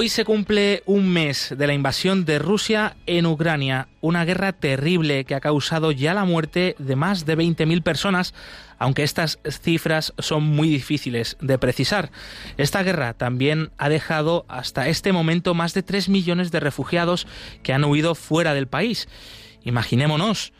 [0.00, 5.24] Hoy se cumple un mes de la invasión de Rusia en Ucrania, una guerra terrible
[5.24, 8.32] que ha causado ya la muerte de más de 20.000 personas,
[8.78, 12.12] aunque estas cifras son muy difíciles de precisar.
[12.58, 17.26] Esta guerra también ha dejado hasta este momento más de 3 millones de refugiados
[17.64, 19.08] que han huido fuera del país.
[19.64, 20.52] Imaginémonos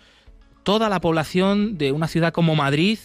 [0.64, 2.98] toda la población de una ciudad como Madrid,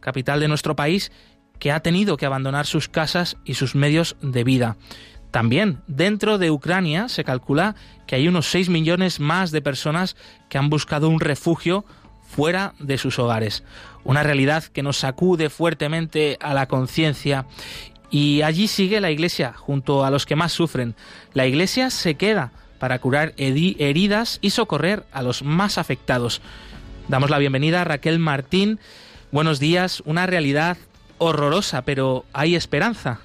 [0.00, 1.12] capital de nuestro país,
[1.60, 4.76] que ha tenido que abandonar sus casas y sus medios de vida.
[5.36, 7.74] También dentro de Ucrania se calcula
[8.06, 10.16] que hay unos 6 millones más de personas
[10.48, 11.84] que han buscado un refugio
[12.26, 13.62] fuera de sus hogares.
[14.02, 17.44] Una realidad que nos sacude fuertemente a la conciencia.
[18.10, 20.94] Y allí sigue la Iglesia, junto a los que más sufren.
[21.34, 26.40] La Iglesia se queda para curar heridas y socorrer a los más afectados.
[27.08, 28.80] Damos la bienvenida a Raquel Martín.
[29.32, 30.78] Buenos días, una realidad
[31.18, 33.20] horrorosa, pero hay esperanza.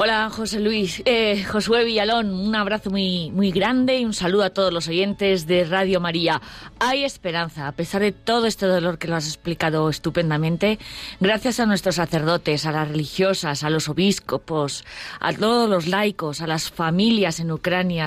[0.00, 4.50] Hola, José Luis, eh, Josué Villalón, un abrazo muy, muy grande y un saludo a
[4.50, 6.40] todos los oyentes de Radio María.
[6.78, 10.78] Hay esperanza, a pesar de todo este dolor que lo has explicado estupendamente,
[11.18, 14.84] gracias a nuestros sacerdotes, a las religiosas, a los obispos,
[15.18, 18.06] a todos los laicos, a las familias en Ucrania,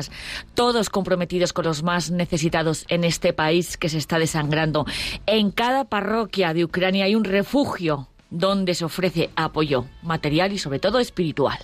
[0.53, 4.85] todos comprometidos con los más necesitados en este país que se está desangrando.
[5.25, 10.79] En cada parroquia de Ucrania hay un refugio donde se ofrece apoyo material y sobre
[10.79, 11.59] todo espiritual.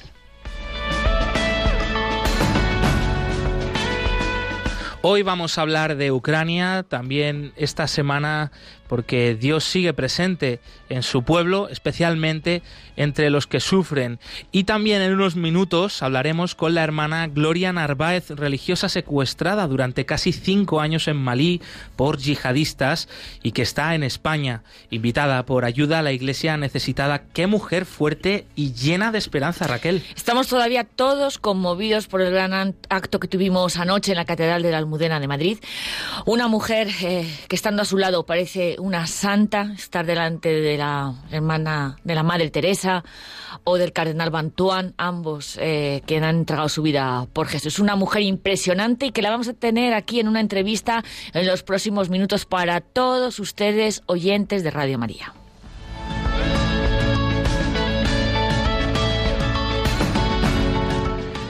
[5.09, 8.51] Hoy vamos a hablar de Ucrania, también esta semana
[8.87, 10.59] porque Dios sigue presente
[10.89, 12.61] en su pueblo, especialmente
[12.95, 14.19] entre los que sufren.
[14.51, 20.31] Y también en unos minutos hablaremos con la hermana Gloria Narváez, religiosa secuestrada durante casi
[20.31, 21.61] cinco años en Malí
[21.95, 23.07] por yihadistas
[23.43, 27.23] y que está en España, invitada por ayuda a la iglesia necesitada.
[27.33, 30.03] Qué mujer fuerte y llena de esperanza, Raquel.
[30.15, 34.71] Estamos todavía todos conmovidos por el gran acto que tuvimos anoche en la Catedral de
[34.71, 35.57] la Almudena de Madrid.
[36.25, 41.13] Una mujer eh, que estando a su lado parece una santa, estar delante de la
[41.31, 43.03] hermana, de la Madre Teresa
[43.63, 47.79] o del Cardenal Bantuan, ambos eh, que han entregado su vida por Jesús.
[47.79, 51.63] Una mujer impresionante y que la vamos a tener aquí en una entrevista en los
[51.63, 55.36] próximos minutos para todos ustedes oyentes de Radio María.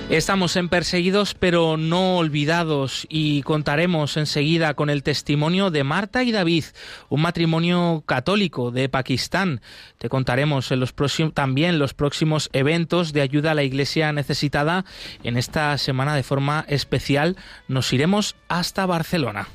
[0.09, 6.31] Estamos en Perseguidos pero no olvidados y contaremos enseguida con el testimonio de Marta y
[6.31, 6.63] David,
[7.09, 9.59] un matrimonio católico de Pakistán.
[9.97, 14.85] Te contaremos en los próximos, también los próximos eventos de ayuda a la iglesia necesitada.
[15.23, 17.35] En esta semana de forma especial
[17.68, 19.50] nos iremos hasta Barcelona.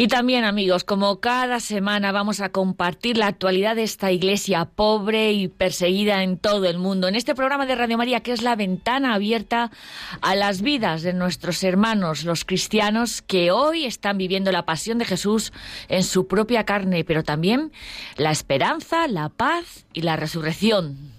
[0.00, 5.32] Y también, amigos, como cada semana vamos a compartir la actualidad de esta iglesia pobre
[5.32, 7.08] y perseguida en todo el mundo.
[7.08, 9.72] En este programa de Radio María, que es la ventana abierta
[10.20, 15.04] a las vidas de nuestros hermanos, los cristianos, que hoy están viviendo la pasión de
[15.04, 15.52] Jesús
[15.88, 17.72] en su propia carne, pero también
[18.16, 21.17] la esperanza, la paz y la resurrección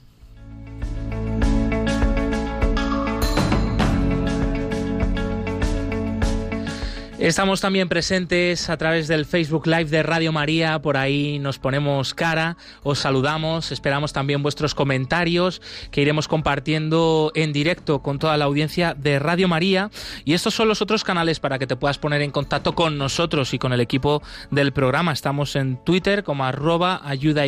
[7.20, 12.14] Estamos también presentes a través del Facebook Live de Radio María, por ahí nos ponemos
[12.14, 18.46] cara, os saludamos, esperamos también vuestros comentarios que iremos compartiendo en directo con toda la
[18.46, 19.92] audiencia de Radio María
[20.24, 23.54] y estos son los otros canales para que te puedas poner en contacto con nosotros
[23.54, 25.12] y con el equipo del programa.
[25.12, 27.44] Estamos en Twitter como arroba ayuda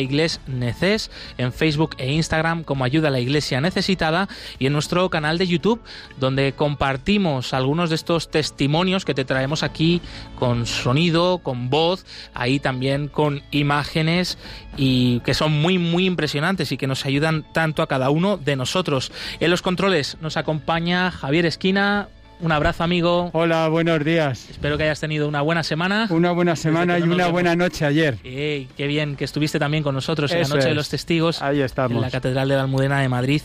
[0.48, 5.38] neces, en Facebook e Instagram como ayuda a la iglesia necesitada y en nuestro canal
[5.38, 5.80] de YouTube
[6.20, 10.00] donde compartimos algunos de estos testimonios que te traemos aquí
[10.36, 12.04] con sonido, con voz,
[12.34, 14.38] ahí también con imágenes
[14.76, 18.56] y que son muy muy impresionantes y que nos ayudan tanto a cada uno de
[18.56, 19.12] nosotros.
[19.40, 22.08] En los controles nos acompaña Javier Esquina.
[22.42, 23.30] Un abrazo, amigo.
[23.34, 24.50] Hola, buenos días.
[24.50, 26.08] Espero que hayas tenido una buena semana.
[26.10, 28.16] Una buena semana y una buena noche ayer.
[28.16, 31.40] qué bien que estuviste también con nosotros en la Noche de los Testigos.
[31.40, 31.94] Ahí estamos.
[31.94, 33.42] En la Catedral de la Almudena de Madrid.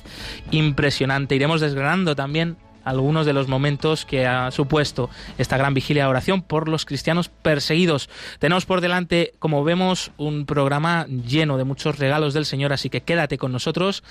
[0.50, 1.36] Impresionante.
[1.36, 6.42] Iremos desgranando también algunos de los momentos que ha supuesto esta gran vigilia de oración
[6.42, 8.10] por los cristianos perseguidos.
[8.40, 13.02] Tenemos por delante, como vemos, un programa lleno de muchos regalos del Señor, así que
[13.02, 14.04] quédate con nosotros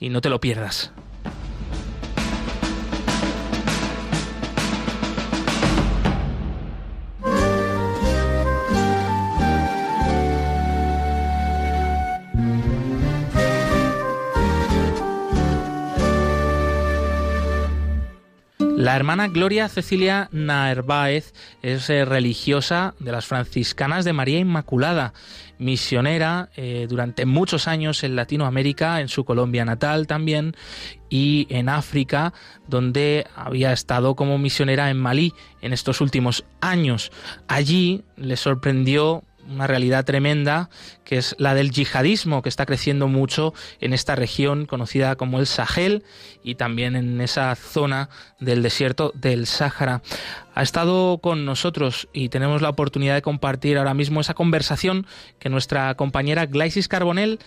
[0.00, 0.92] y no te lo pierdas.
[18.84, 21.32] La hermana Gloria Cecilia Narváez
[21.62, 25.14] es eh, religiosa de las franciscanas de María Inmaculada,
[25.56, 30.54] misionera eh, durante muchos años en Latinoamérica, en su Colombia natal también,
[31.08, 32.34] y en África,
[32.68, 35.32] donde había estado como misionera en Malí
[35.62, 37.10] en estos últimos años.
[37.48, 40.70] Allí le sorprendió una realidad tremenda
[41.04, 45.46] que es la del yihadismo que está creciendo mucho en esta región conocida como el
[45.46, 46.02] Sahel
[46.42, 48.08] y también en esa zona
[48.40, 50.02] del desierto del Sáhara.
[50.54, 55.06] Ha estado con nosotros y tenemos la oportunidad de compartir ahora mismo esa conversación
[55.38, 57.38] que nuestra compañera Glaisis Carbonell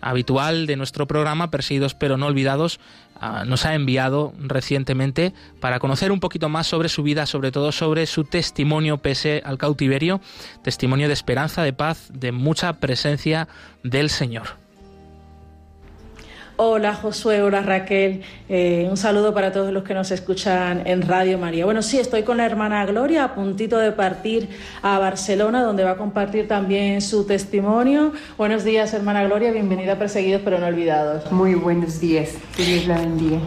[0.00, 2.80] habitual de nuestro programa Perseguidos pero no olvidados
[3.22, 7.70] Ah, nos ha enviado recientemente para conocer un poquito más sobre su vida, sobre todo
[7.70, 10.22] sobre su testimonio pese al cautiverio,
[10.62, 13.46] testimonio de esperanza, de paz, de mucha presencia
[13.84, 14.59] del Señor.
[16.62, 18.20] Hola Josué, hola Raquel,
[18.50, 21.64] eh, un saludo para todos los que nos escuchan en Radio María.
[21.64, 24.50] Bueno, sí, estoy con la hermana Gloria a puntito de partir
[24.82, 28.12] a Barcelona, donde va a compartir también su testimonio.
[28.36, 31.32] Buenos días, hermana Gloria, bienvenida a Perseguidos pero no olvidados.
[31.32, 33.38] Muy buenos días, que Dios la bendiga.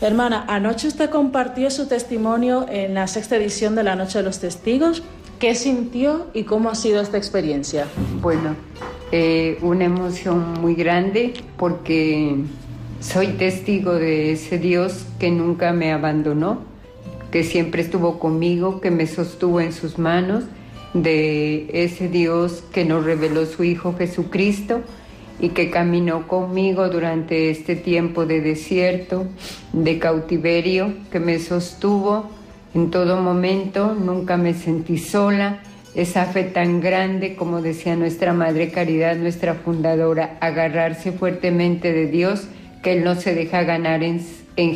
[0.00, 4.40] Hermana, anoche usted compartió su testimonio en la sexta edición de la Noche de los
[4.40, 5.04] Testigos.
[5.38, 7.86] ¿Qué sintió y cómo ha sido esta experiencia?
[8.22, 8.56] Bueno,
[9.12, 12.36] eh, una emoción muy grande porque
[13.00, 16.60] soy testigo de ese Dios que nunca me abandonó,
[17.30, 20.44] que siempre estuvo conmigo, que me sostuvo en sus manos,
[20.92, 24.80] de ese Dios que nos reveló su Hijo Jesucristo
[25.38, 29.26] y que caminó conmigo durante este tiempo de desierto,
[29.72, 32.30] de cautiverio, que me sostuvo
[32.74, 35.60] en todo momento, nunca me sentí sola
[35.96, 42.46] esa fe tan grande, como decía nuestra Madre Caridad, nuestra fundadora, agarrarse fuertemente de Dios,
[42.82, 44.20] que Él no se deja ganar en,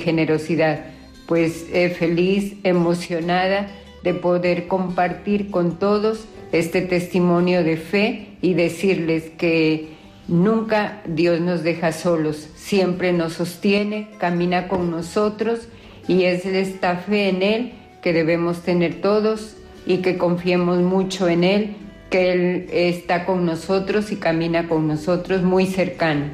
[0.00, 0.87] generosidad.
[1.26, 3.69] Pues eh, feliz, emocionada
[4.02, 9.90] de poder compartir con todos este testimonio de fe y decirles que
[10.26, 15.69] nunca Dios nos deja solos, siempre nos sostiene, camina con nosotros
[16.08, 21.44] y es esta fe en Él que debemos tener todos y que confiemos mucho en
[21.44, 21.77] Él,
[22.11, 26.27] que Él está con nosotros y camina con nosotros muy cercano.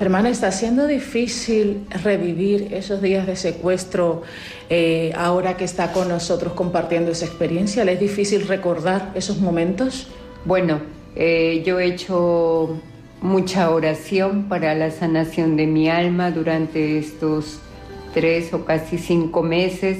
[0.00, 4.22] Hermana, está siendo difícil revivir esos días de secuestro
[4.68, 7.84] eh, ahora que está con nosotros compartiendo esa experiencia.
[7.84, 10.08] ¿Le es difícil recordar esos momentos?
[10.44, 10.80] Bueno,
[11.14, 12.80] eh, yo he hecho
[13.20, 17.60] mucha oración para la sanación de mi alma durante estos
[18.12, 19.98] tres o casi cinco meses.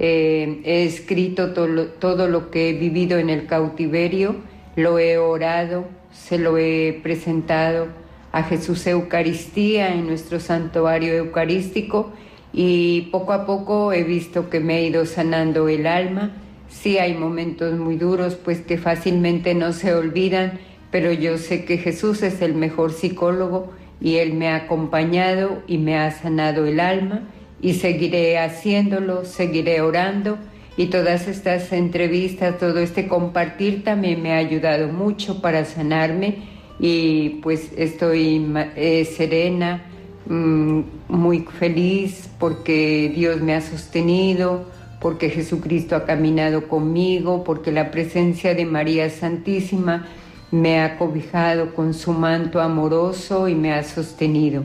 [0.00, 4.36] Eh, he escrito todo lo, que he vivido en el cautiverio,
[4.76, 7.88] lo he orado, se lo he presentado
[8.30, 12.12] a Jesús Eucaristía en nuestro santuario eucarístico
[12.52, 16.30] y poco a poco he visto que me ha ido sanando el alma.
[16.68, 20.60] Sí hay momentos muy duros, pues que fácilmente no se olvidan,
[20.92, 25.78] pero yo sé que Jesús es el mejor psicólogo y Él me ha acompañado y
[25.78, 27.22] me ha sanado el alma
[27.60, 30.38] y seguiré haciéndolo, seguiré orando
[30.76, 36.36] y todas estas entrevistas, todo este compartir también me ha ayudado mucho para sanarme
[36.78, 38.46] y pues estoy
[38.76, 39.82] eh, serena,
[40.26, 44.66] mm, muy feliz porque Dios me ha sostenido,
[45.00, 50.06] porque Jesucristo ha caminado conmigo, porque la presencia de María Santísima
[50.50, 54.62] me ha cobijado con su manto amoroso y me ha sostenido.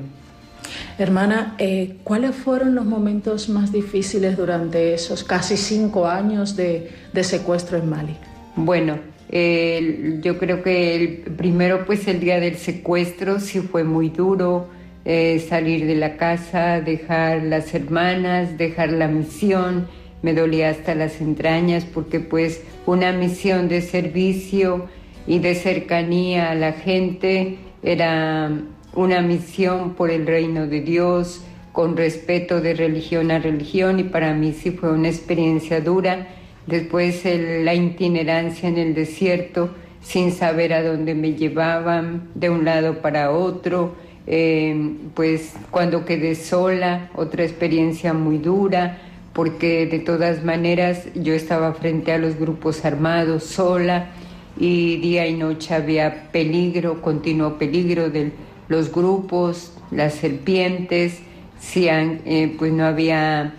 [0.98, 7.78] Hermana, eh, ¿cuáles fueron los momentos más difíciles durante esos casi cinco años de, secuestro
[7.78, 8.16] en Mali?
[8.56, 9.00] Bueno,
[9.30, 14.68] yo creo que el primero, pues el día del secuestro sí fue muy duro.
[15.06, 19.88] Eh, salir de la casa, dejar las hermanas, dejar la misión,
[20.22, 24.88] me dolía hasta las entrañas porque pues una misión de servicio
[25.28, 28.50] y de cercanía a la gente era
[28.96, 34.34] una misión por el reino de Dios, con respeto de religión a religión y para
[34.34, 36.28] mí sí fue una experiencia dura.
[36.68, 39.72] Después la itinerancia en el desierto
[40.02, 43.96] sin saber a dónde me llevaban de un lado para otro,
[44.28, 49.00] eh, pues cuando quedé sola, otra experiencia muy dura,
[49.34, 54.12] porque de todas maneras yo estaba frente a los grupos armados sola
[54.58, 58.32] y día y noche había peligro, continuo peligro de
[58.68, 61.20] los grupos, las serpientes,
[61.60, 63.54] si, eh, pues no había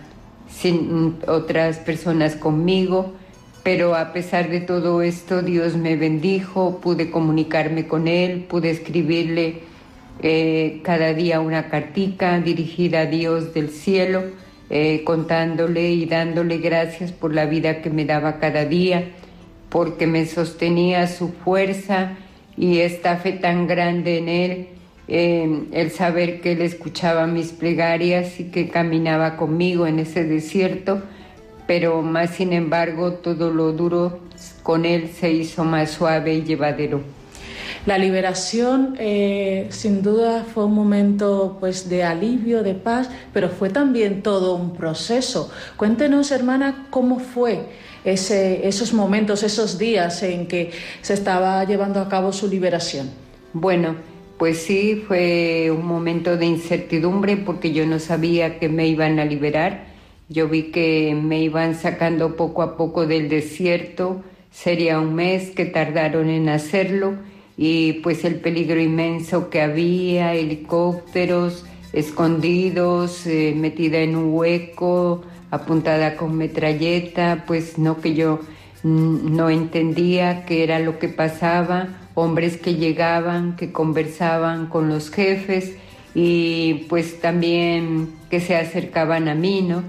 [1.27, 3.13] otras personas conmigo,
[3.63, 9.61] pero a pesar de todo esto Dios me bendijo, pude comunicarme con Él, pude escribirle
[10.21, 14.23] eh, cada día una cartica dirigida a Dios del cielo,
[14.69, 19.09] eh, contándole y dándole gracias por la vida que me daba cada día,
[19.69, 22.17] porque me sostenía su fuerza
[22.57, 24.67] y esta fe tan grande en Él,
[25.07, 31.01] eh, el saber que Él escuchaba mis plegarias y que caminaba conmigo en ese desierto,
[31.67, 34.19] pero más sin embargo todo lo duro
[34.63, 37.01] con Él se hizo más suave y llevadero.
[37.85, 43.69] La liberación eh, sin duda fue un momento pues de alivio, de paz, pero fue
[43.69, 45.51] también todo un proceso.
[45.77, 47.67] Cuéntenos, hermana, cómo fue
[48.03, 50.71] ese, esos momentos, esos días en que
[51.03, 53.11] se estaba llevando a cabo su liberación.
[53.53, 53.97] Bueno,
[54.37, 59.25] pues sí, fue un momento de incertidumbre porque yo no sabía que me iban a
[59.25, 59.87] liberar.
[60.27, 64.23] Yo vi que me iban sacando poco a poco del desierto.
[64.51, 67.15] Sería un mes que tardaron en hacerlo
[67.57, 71.65] y pues el peligro inmenso que había, helicópteros
[71.95, 78.41] escondidos, eh, metida en un hueco, apuntada con metralleta, pues no que yo
[78.85, 85.73] no entendía qué era lo que pasaba, hombres que llegaban, que conversaban con los jefes
[86.13, 89.81] y pues también que se acercaban a mí, ¿no?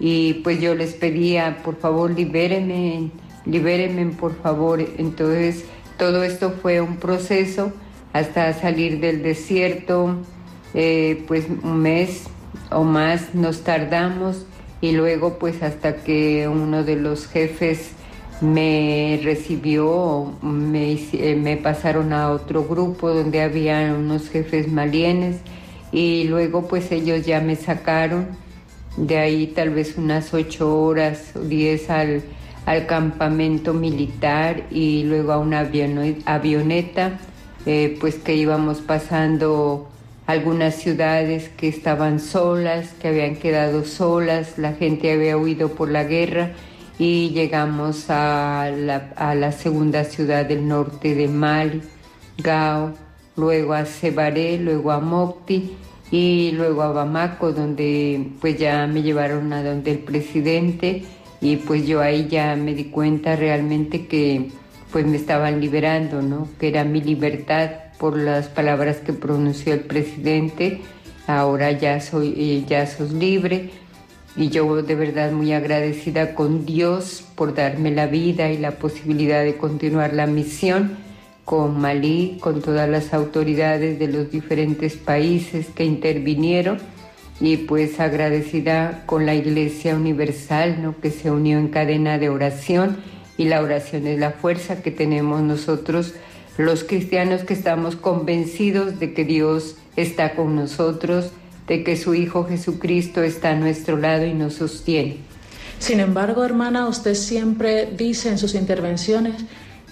[0.00, 3.10] Y pues yo les pedía, por favor, libérenme,
[3.46, 4.80] libérenme, por favor.
[4.98, 5.64] Entonces,
[5.96, 7.72] todo esto fue un proceso
[8.12, 10.16] hasta salir del desierto,
[10.74, 12.24] eh, pues un mes
[12.72, 14.46] o más nos tardamos
[14.80, 17.92] y luego pues hasta que uno de los jefes
[18.42, 25.36] me recibió, me, eh, me pasaron a otro grupo donde había unos jefes malienes
[25.92, 28.26] y luego pues ellos ya me sacaron.
[28.98, 32.22] De ahí tal vez unas ocho horas o diez al
[32.66, 37.18] al campamento militar y luego a una avioneta,
[37.66, 39.88] eh, pues que íbamos pasando
[40.26, 46.04] algunas ciudades que estaban solas, que habían quedado solas, la gente había huido por la
[46.04, 46.52] guerra
[46.98, 51.82] y llegamos a la, a la segunda ciudad del norte de Mali,
[52.38, 52.92] Gao,
[53.36, 55.72] luego a Cebaré, luego a Mopti
[56.10, 61.04] y luego a Bamako, donde pues ya me llevaron a donde el presidente
[61.40, 64.50] y pues yo ahí ya me di cuenta realmente que
[64.92, 66.48] pues me estaban liberando, ¿no?
[66.60, 70.80] Que era mi libertad por las palabras que pronunció el presidente.
[71.26, 73.70] Ahora ya soy, eh, ya sos libre
[74.36, 79.44] y yo de verdad muy agradecida con Dios por darme la vida y la posibilidad
[79.44, 80.96] de continuar la misión
[81.44, 86.78] con Malí, con todas las autoridades de los diferentes países que intervinieron
[87.40, 91.00] y pues agradecida con la Iglesia Universal, ¿no?
[91.00, 92.98] que se unió en cadena de oración
[93.36, 96.14] y la oración es la fuerza que tenemos nosotros
[96.58, 101.32] los cristianos que estamos convencidos de que Dios está con nosotros,
[101.66, 105.16] de que su Hijo Jesucristo está a nuestro lado y nos sostiene.
[105.78, 109.34] Sin embargo, hermana, usted siempre dice en sus intervenciones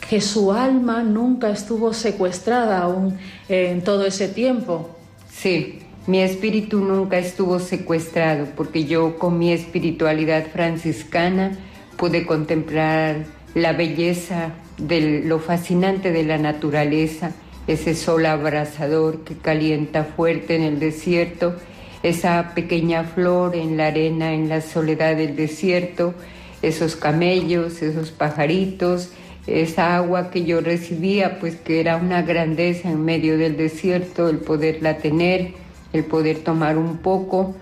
[0.09, 4.91] que su alma nunca estuvo secuestrada aún en todo ese tiempo.
[5.31, 11.59] Sí, mi espíritu nunca estuvo secuestrado porque yo con mi espiritualidad franciscana
[11.97, 17.33] pude contemplar la belleza de lo fascinante de la naturaleza,
[17.73, 21.55] ese sol abrasador que calienta fuerte en el desierto,
[22.03, 26.15] esa pequeña flor en la arena, en la soledad del desierto,
[26.63, 29.11] esos camellos, esos pajaritos,
[29.47, 34.39] esa agua que yo recibía, pues que era una grandeza en medio del desierto, el
[34.39, 35.53] poderla tener
[35.93, 37.55] el poder tomar un poco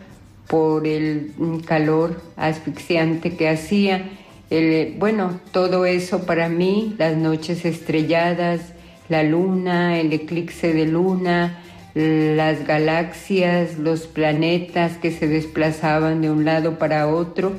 [0.47, 1.33] por el
[1.67, 4.11] calor asfixiante que hacía.
[4.99, 8.61] bueno, todo eso para mí, las noches estrelladas,
[9.09, 11.59] la luna, el eclipse de luna,
[11.95, 17.53] las galaxias, los planetas que se desplazaban de un lado para otro,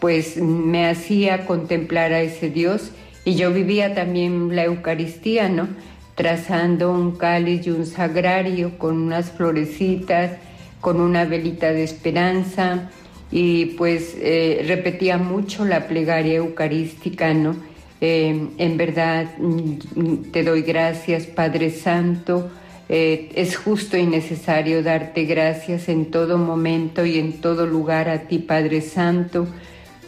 [0.00, 2.90] pues me hacía contemplar a ese Dios
[3.24, 5.68] y yo vivía también la Eucaristía, ¿no?
[6.16, 10.32] trazando un cáliz y un sagrario con unas florecitas,
[10.80, 12.90] con una velita de esperanza
[13.30, 17.54] y pues eh, repetía mucho la plegaria eucarística, ¿no?
[18.00, 22.50] Eh, en verdad mm, te doy gracias Padre Santo
[22.88, 28.28] eh, es justo y necesario darte gracias en todo momento y en todo lugar a
[28.28, 29.46] ti, Padre Santo.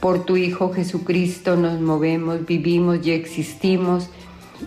[0.00, 4.08] Por tu Hijo Jesucristo nos movemos, vivimos y existimos.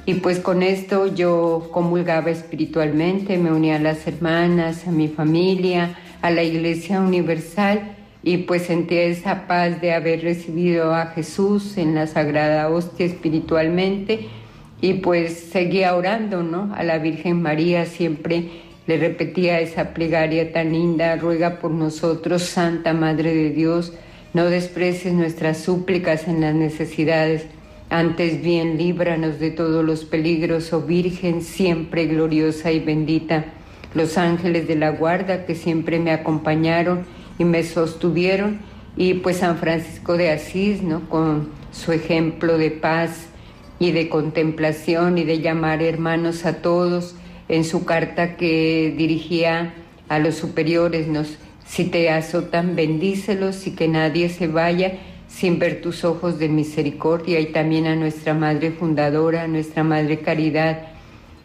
[0.05, 5.97] Y pues con esto yo comulgaba espiritualmente, me unía a las hermanas, a mi familia,
[6.21, 11.95] a la Iglesia Universal y pues sentía esa paz de haber recibido a Jesús en
[11.95, 14.27] la Sagrada Hostia espiritualmente
[14.79, 16.73] y pues seguía orando, ¿no?
[16.75, 18.49] A la Virgen María siempre
[18.87, 23.93] le repetía esa plegaria tan linda, ruega por nosotros, Santa Madre de Dios,
[24.33, 27.45] no desprecies nuestras súplicas en las necesidades,
[27.89, 33.45] antes bien líbranos de todos los peligros, oh Virgen, siempre gloriosa y bendita.
[33.93, 37.03] Los ángeles de la guarda que siempre me acompañaron
[37.41, 38.59] y me sostuvieron,
[38.95, 41.09] y pues San Francisco de Asís, ¿no?
[41.09, 43.31] Con su ejemplo de paz,
[43.81, 47.15] y de contemplación y de llamar hermanos a todos.
[47.49, 49.73] En su carta que dirigía
[50.07, 55.81] a los superiores, nos, si te azotan, bendícelos y que nadie se vaya sin ver
[55.81, 57.39] tus ojos de misericordia.
[57.39, 60.83] Y también a nuestra Madre Fundadora, a nuestra Madre Caridad,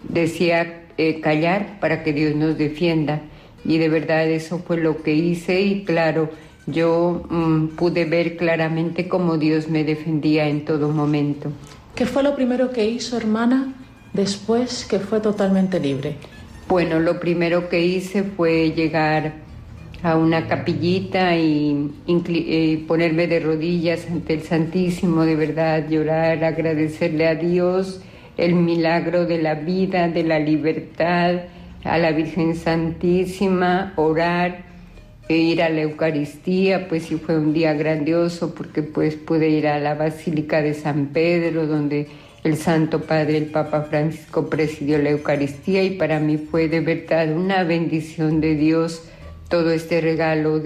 [0.07, 3.23] decía eh, callar para que Dios nos defienda
[3.67, 6.31] y de verdad eso fue lo que hice y claro,
[6.67, 11.51] yo mm, pude ver claramente cómo Dios me defendía en todo momento.
[11.95, 13.75] ¿Qué fue lo primero que hizo, hermana,
[14.13, 16.17] después que fue totalmente libre?
[16.69, 19.35] Bueno, lo primero que hice fue llegar
[20.03, 27.27] a una capillita y, y, ponerme de rodillas ante el Santísimo, de verdad, llorar, agradecerle
[27.27, 28.01] a Dios
[28.37, 31.37] el milagro de la vida, de la libertad,
[31.87, 34.65] a la Virgen Santísima, orar
[35.29, 39.67] e ir a la Eucaristía, pues sí fue un día grandioso porque pues pude ir
[39.67, 42.07] a la Basílica de San Pedro, donde
[42.45, 47.33] el Santo Padre, el Papa Francisco, presidió la Eucaristía y para mí fue de verdad
[47.33, 49.03] una bendición de Dios
[49.49, 50.63] todo este regalo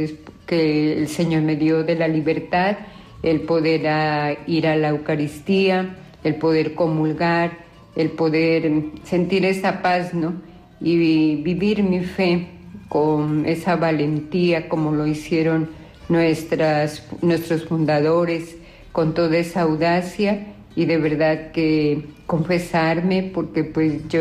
[0.47, 2.77] que el Señor me dio de la libertad,
[3.23, 7.53] el poder ir a la Eucaristía, el poder comulgar,
[7.97, 8.71] el poder
[9.05, 10.50] sentir esa paz, ¿no?
[10.81, 12.47] Y vivir mi fe
[12.89, 15.69] con esa valentía como lo hicieron
[16.09, 18.57] nuestras, nuestros fundadores,
[18.93, 24.21] con toda esa audacia y de verdad que confesarme porque pues yo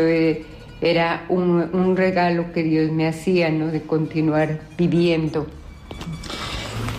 [0.80, 3.68] era un, un, regalo que Dios me hacía, ¿no?
[3.68, 5.46] De continuar viviendo.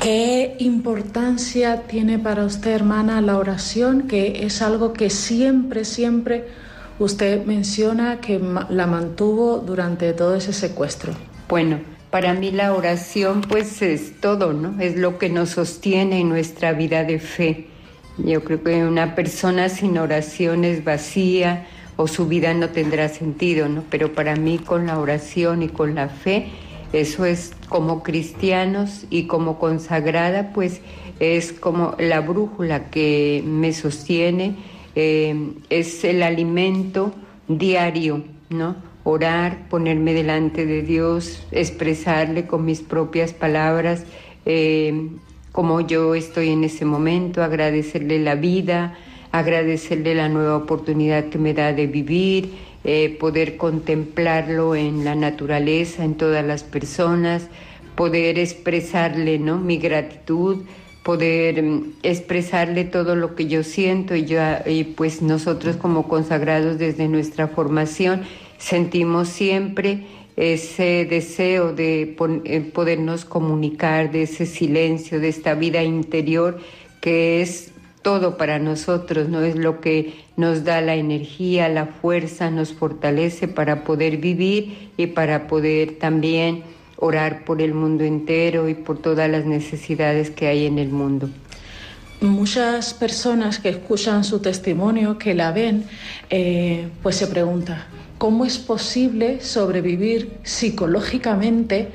[0.02, 4.08] ¿Qué importancia tiene para usted, hermana, la oración?
[4.08, 6.46] Que es algo que siempre, siempre
[7.02, 11.14] usted menciona que la mantuvo durante todo ese secuestro.
[11.50, 11.80] Bueno,
[12.12, 14.80] para mí la oración pues es todo, ¿no?
[14.80, 17.68] Es lo que nos sostiene en nuestra vida de fe.
[18.18, 23.68] Yo creo que una persona sin oración es vacía o su vida no tendrá sentido,
[23.68, 23.84] ¿no?
[23.90, 26.50] Pero para mí con la oración y con la fe,
[26.94, 30.82] eso es como cristianos y como consagrada, pues
[31.20, 34.56] es como la brújula que me sostiene,
[34.96, 37.14] eh, es el alimento
[37.48, 38.76] diario, ¿no?
[39.04, 44.06] orar, ponerme delante de Dios, expresarle con mis propias palabras
[44.46, 45.10] eh,
[45.52, 48.98] como yo estoy en ese momento, agradecerle la vida,
[49.32, 56.04] agradecerle la nueva oportunidad que me da de vivir, eh, poder contemplarlo en la naturaleza,
[56.04, 57.48] en todas las personas,
[57.96, 59.58] poder expresarle ¿no?
[59.60, 60.64] mi gratitud,
[61.04, 66.78] poder mm, expresarle todo lo que yo siento y, yo, y pues nosotros como consagrados
[66.78, 68.24] desde nuestra formación
[68.58, 70.06] sentimos siempre
[70.38, 76.60] ese deseo de eh, podernos comunicar, de ese silencio, de esta vida interior
[77.02, 82.50] que es todo para nosotros, no es lo que nos da la energía, la fuerza,
[82.50, 86.64] nos fortalece para poder vivir y para poder también
[87.02, 91.30] orar por el mundo entero y por todas las necesidades que hay en el mundo.
[92.22, 95.86] Muchas personas que escuchan su testimonio, que la ven,
[96.30, 97.84] eh, pues se preguntan,
[98.20, 101.90] cómo es posible sobrevivir psicológicamente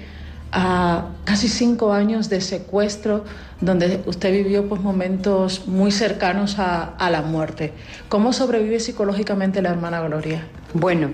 [0.50, 3.24] a casi cinco años de secuestro
[3.60, 7.72] donde usted vivió pues, momentos muy cercanos a, la muerte.
[8.08, 10.46] ¿Cómo sobrevive psicológicamente la hermana Gloria?
[10.74, 11.10] Bueno,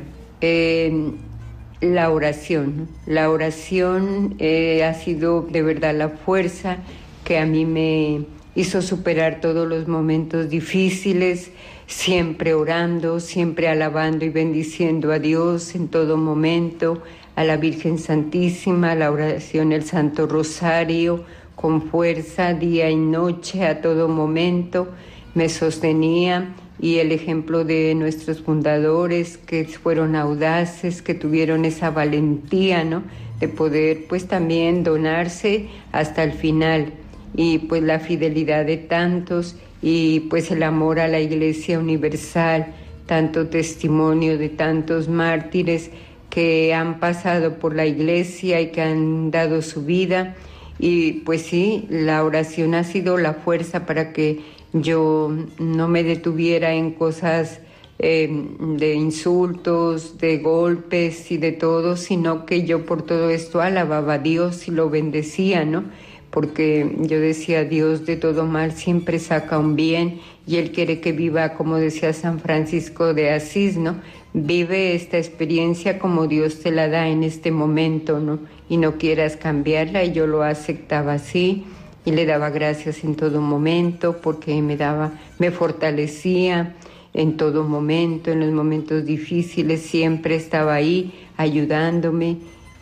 [1.83, 2.89] la oración.
[3.07, 6.79] La oración eh, ha sido de verdad la fuerza
[7.25, 11.51] que a mí me hizo superar todos los momentos difíciles
[11.87, 17.03] siempre orando, siempre alabando y bendiciendo a Dios en todo momento,
[17.35, 21.25] a la Virgen Santísima, la oración, el Santo Rosario,
[21.57, 24.89] con fuerza día y noche, a todo momento,
[25.35, 32.83] me sostenía y el ejemplo de nuestros fundadores que fueron audaces, que tuvieron esa valentía,
[32.83, 33.05] ¿no?
[33.39, 36.93] De poder pues también donarse hasta el final
[37.37, 42.75] y pues la fidelidad de tantos y pues el amor a la Iglesia Universal,
[43.07, 45.91] tanto testimonio de tantos mártires
[46.31, 50.35] que han pasado por la Iglesia y que han dado su vida.
[50.81, 54.41] Y pues sí, la oración ha sido la fuerza para que
[54.73, 57.61] yo no me detuviera en cosas
[57.99, 64.15] eh, de insultos, de golpes y de todo, sino que yo por todo esto alababa
[64.15, 65.85] a Dios y lo bendecía, ¿no?
[66.31, 71.13] Porque yo decía, Dios de todo mal siempre saca un bien y Él quiere que
[71.13, 73.97] viva, como decía San Francisco de Asís, ¿no?
[74.33, 78.39] Vive esta experiencia como Dios te la da en este momento, ¿no?
[78.71, 81.67] Y no quieras cambiarla y yo lo aceptaba así
[82.05, 86.75] y le daba gracias en todo momento porque me daba, me fortalecía
[87.15, 92.39] en todo momento, en los momentos difíciles siempre estaba ahí ayudándome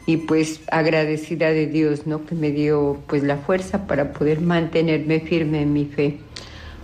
[0.07, 2.25] y pues agradecida de Dios, ¿no?
[2.25, 6.19] Que me dio pues la fuerza para poder mantenerme firme en mi fe.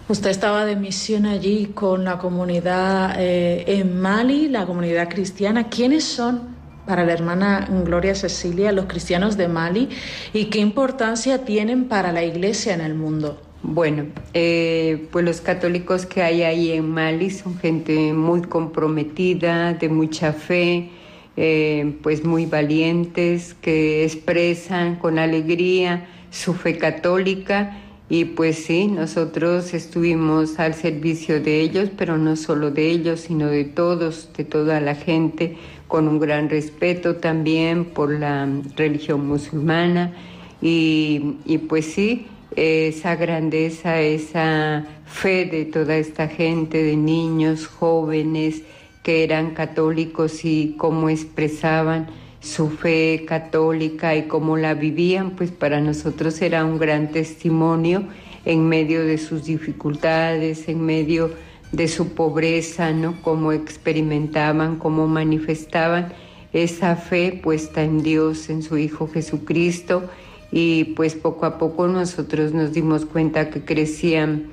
[0.08, 5.68] Usted estaba de misión allí con la comunidad eh, en Mali, la comunidad cristiana.
[5.68, 6.55] ¿Quiénes son
[6.86, 9.88] para la hermana Gloria Cecilia, los cristianos de Mali,
[10.32, 13.40] y qué importancia tienen para la iglesia en el mundo?
[13.62, 19.88] Bueno, eh, pues los católicos que hay ahí en Mali son gente muy comprometida, de
[19.88, 20.90] mucha fe,
[21.36, 29.74] eh, pues muy valientes, que expresan con alegría su fe católica y pues sí, nosotros
[29.74, 34.80] estuvimos al servicio de ellos, pero no solo de ellos, sino de todos, de toda
[34.80, 35.56] la gente
[35.88, 40.12] con un gran respeto también por la religión musulmana.
[40.60, 48.62] Y, y pues sí, esa grandeza, esa fe de toda esta gente, de niños, jóvenes
[49.02, 52.08] que eran católicos y cómo expresaban
[52.40, 58.04] su fe católica y cómo la vivían, pues para nosotros era un gran testimonio
[58.44, 61.30] en medio de sus dificultades, en medio
[61.72, 63.20] de su pobreza, ¿no?
[63.22, 66.12] Cómo experimentaban, cómo manifestaban
[66.52, 70.04] esa fe puesta en Dios, en su Hijo Jesucristo,
[70.50, 74.46] y pues poco a poco nosotros nos dimos cuenta que crecían,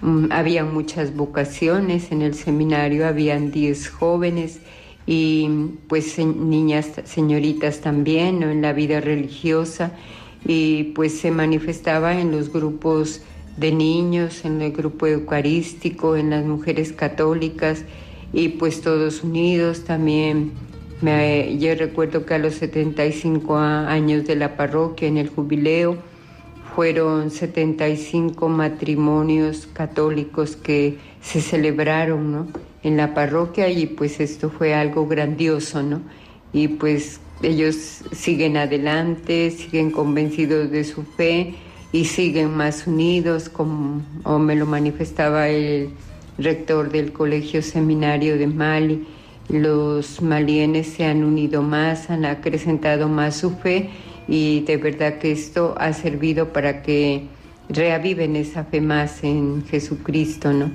[0.00, 4.60] mm, había muchas vocaciones en el seminario, habían 10 jóvenes
[5.06, 5.48] y
[5.88, 8.50] pues niñas, señoritas también, ¿no?
[8.50, 9.92] en la vida religiosa,
[10.44, 13.22] y pues se manifestaba en los grupos
[13.56, 17.84] de niños, en el grupo eucarístico, en las mujeres católicas
[18.32, 20.52] y pues todos unidos también.
[21.00, 25.98] Me, yo recuerdo que a los 75 años de la parroquia, en el jubileo,
[26.74, 32.46] fueron 75 matrimonios católicos que se celebraron ¿no?
[32.82, 36.02] en la parroquia y pues esto fue algo grandioso, ¿no?
[36.52, 41.54] Y pues ellos siguen adelante, siguen convencidos de su fe
[41.92, 44.02] y siguen más unidos, como
[44.38, 45.90] me lo manifestaba el
[46.38, 49.06] rector del Colegio Seminario de Mali.
[49.48, 53.90] Los malienes se han unido más, han acrecentado más su fe
[54.26, 57.28] y de verdad que esto ha servido para que
[57.68, 60.70] reaviven esa fe más en Jesucristo, ¿no?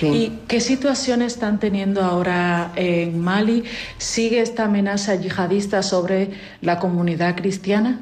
[0.00, 3.64] ¿Y qué situación están teniendo ahora en Mali?
[3.98, 6.30] ¿Sigue esta amenaza yihadista sobre
[6.62, 8.00] la comunidad cristiana?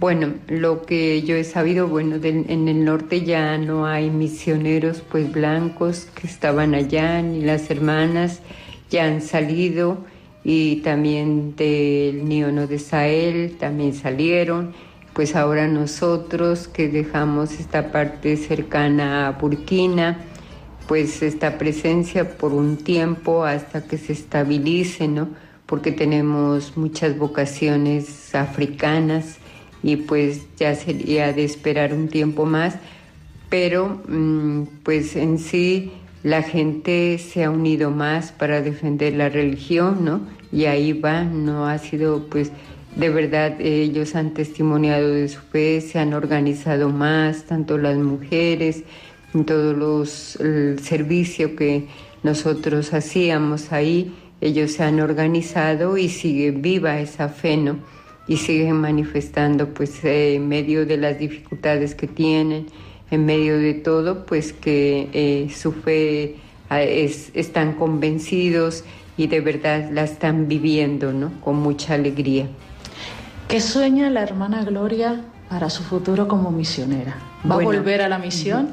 [0.00, 5.30] Bueno, lo que yo he sabido, bueno, en el norte ya no hay misioneros pues
[5.30, 8.40] blancos que estaban allá, ni las hermanas
[8.90, 9.98] ya han salido
[10.42, 14.74] y también del Niono de Sahel también salieron.
[15.12, 20.18] Pues ahora nosotros que dejamos esta parte cercana a Burkina,
[20.88, 25.28] pues esta presencia por un tiempo hasta que se estabilice, ¿no?
[25.66, 29.38] Porque tenemos muchas vocaciones africanas
[29.84, 32.76] y pues ya sería de esperar un tiempo más,
[33.50, 35.92] pero mm, pues en sí
[36.22, 40.22] la gente se ha unido más para defender la religión, ¿no?
[40.50, 42.50] Y ahí va, no ha sido pues
[42.96, 48.84] de verdad ellos han testimoniado de su fe, se han organizado más, tanto las mujeres,
[49.34, 51.88] en todos los el servicio que
[52.22, 57.76] nosotros hacíamos ahí, ellos se han organizado y sigue viva esa fe, ¿no?
[58.26, 62.66] Y siguen manifestando pues en medio de las dificultades que tienen,
[63.10, 66.36] en medio de todo, pues que eh, su fe
[66.70, 68.84] ah, es, están convencidos
[69.16, 71.32] y de verdad la están viviendo, ¿no?
[71.40, 72.48] Con mucha alegría.
[73.48, 77.16] ¿Qué sueña la hermana Gloria para su futuro como misionera?
[77.48, 78.70] ¿Va a volver a la misión?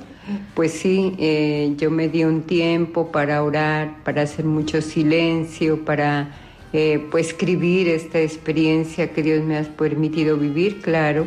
[0.53, 6.29] Pues sí, eh, yo me di un tiempo para orar, para hacer mucho silencio, para
[6.73, 11.25] eh, pues escribir esta experiencia que Dios me ha permitido vivir, claro.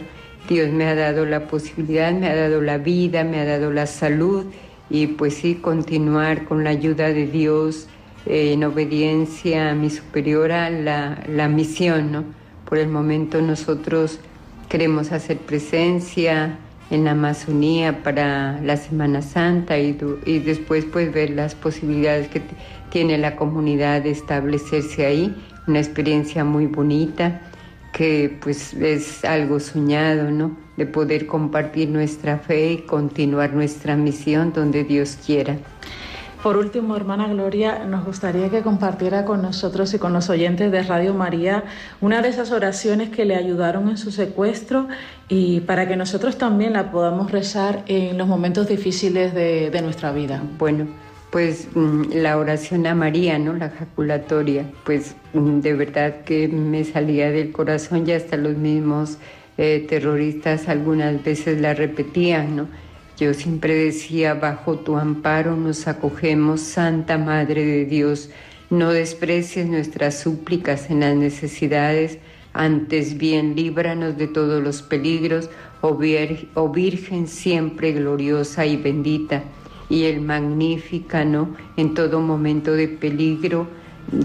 [0.49, 3.87] Dios me ha dado la posibilidad, me ha dado la vida, me ha dado la
[3.87, 4.45] salud
[4.91, 7.89] y pues sí, continuar con la ayuda de Dios
[8.27, 12.25] eh, en obediencia a mi superiora la, la misión, ¿no?
[12.69, 14.21] Por el momento nosotros
[14.69, 16.59] queremos hacer presencia
[16.95, 22.43] en la Amazonía para la Semana Santa y, y después pues ver las posibilidades que
[22.91, 25.35] tiene la comunidad de establecerse ahí,
[25.67, 27.41] una experiencia muy bonita
[27.93, 30.57] que pues es algo soñado, ¿no?
[30.77, 35.57] De poder compartir nuestra fe y continuar nuestra misión donde Dios quiera.
[36.45, 40.83] Por último, hermana Gloria, nos gustaría que compartiera con nosotros y con los oyentes de
[40.83, 41.65] Radio María
[42.03, 44.87] una de esas oraciones que le ayudaron en su secuestro
[45.31, 50.43] y para que nosotros también la podamos rezar en los momentos difíciles de, nuestra vida.
[50.59, 50.87] Bueno,
[51.31, 53.55] pues mm, la oración a María, ¿no?
[53.55, 59.17] La jaculatoria, pues mm, de verdad que me salía del corazón y hasta los mismos
[59.57, 62.69] eh, terroristas algunas veces la repetían, ¿no?
[63.16, 68.31] Yo siempre decía, bajo tu amparo nos acogemos, Santa Madre de Dios,
[68.70, 72.18] no desprecies nuestras súplicas en las necesidades,
[72.55, 75.48] antes bien líbranos de todos los peligros,
[75.81, 75.96] oh,
[76.55, 79.44] oh Virgen siempre gloriosa y bendita,
[79.88, 81.55] y el magnífica, ¿no?
[81.77, 83.68] En todo momento de peligro,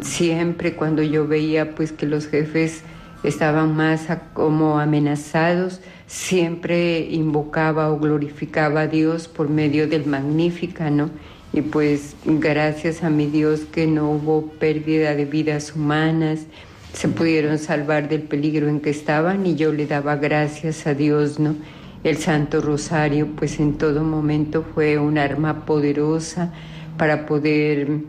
[0.02, 2.82] siempre cuando yo veía pues que los jefes
[3.24, 11.10] estaban más como amenazados, siempre invocaba o glorificaba a Dios por medio del Magnífica, ¿no?
[11.52, 16.46] Y pues gracias a mi Dios que no hubo pérdida de vidas humanas,
[16.94, 21.40] se pudieron salvar del peligro en que estaban y yo le daba gracias a Dios,
[21.40, 21.56] ¿no?
[22.04, 26.54] El Santo Rosario pues en todo momento fue un arma poderosa
[26.98, 28.00] para poder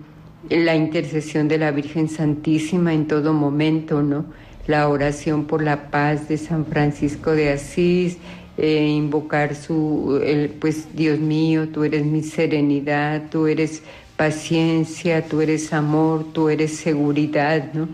[0.49, 4.25] la intercesión de la Virgen Santísima en todo momento, ¿no?
[4.71, 8.19] La oración por la paz de San Francisco de Asís,
[8.57, 10.21] eh, invocar su,
[10.61, 13.83] pues Dios mío, tú eres mi serenidad, tú eres
[14.17, 17.89] paciencia, tú eres amor, tú eres seguridad, ¿no?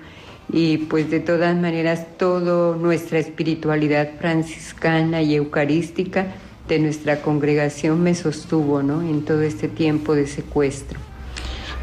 [0.52, 6.26] Y pues de todas maneras, toda nuestra espiritualidad franciscana y eucarística
[6.68, 9.02] de nuestra congregación me sostuvo, ¿no?
[9.02, 10.98] En todo este tiempo de secuestro.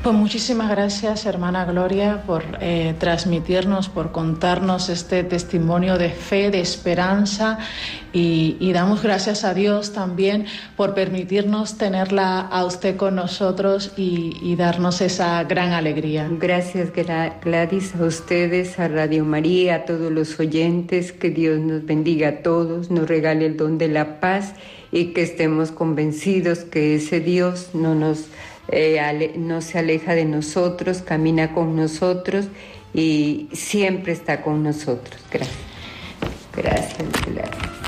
[0.03, 6.59] Pues muchísimas gracias, hermana Gloria, por eh, transmitirnos, por contarnos este testimonio de fe, de
[6.59, 7.57] esperanza
[8.11, 14.57] y, damos gracias a Dios también por permitirnos tenerla a usted con nosotros y, y
[14.57, 16.27] darnos esa gran alegría.
[16.29, 22.27] Gracias Gladys, a ustedes, a Radio María, a todos los oyentes, que Dios nos bendiga
[22.27, 24.53] a todos, nos regale el don de la paz
[24.91, 28.25] y que estemos convencidos que ese Dios no nos
[28.69, 32.47] eh, no se aleja de nosotros, camina con nosotros
[32.93, 35.21] y siempre está con nosotros.
[35.31, 35.73] Gracias.
[36.55, 37.83] Gracias, gracias.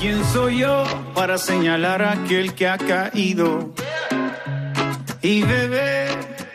[0.00, 3.70] ¿Quién soy yo para señalar a aquel que ha caído
[5.22, 5.42] y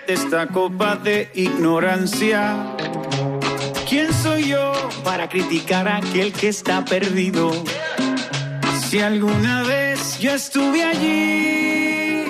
[0.07, 2.75] esta copa de ignorancia.
[3.87, 4.71] ¿Quién soy yo
[5.03, 7.51] para criticar a aquel que está perdido?
[8.87, 12.23] Si alguna vez yo estuve allí,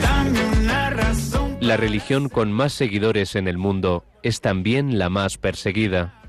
[0.00, 1.58] dame una razón.
[1.60, 6.22] La religión con más seguidores en el mundo es también la más perseguida.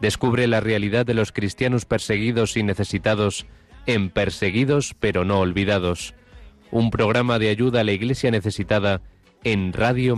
[0.00, 3.46] Descubre la realidad de los cristianos perseguidos y necesitados
[3.86, 6.14] en Perseguidos pero no olvidados,
[6.70, 9.00] un programa de ayuda a la Iglesia necesitada
[9.44, 10.16] en Radio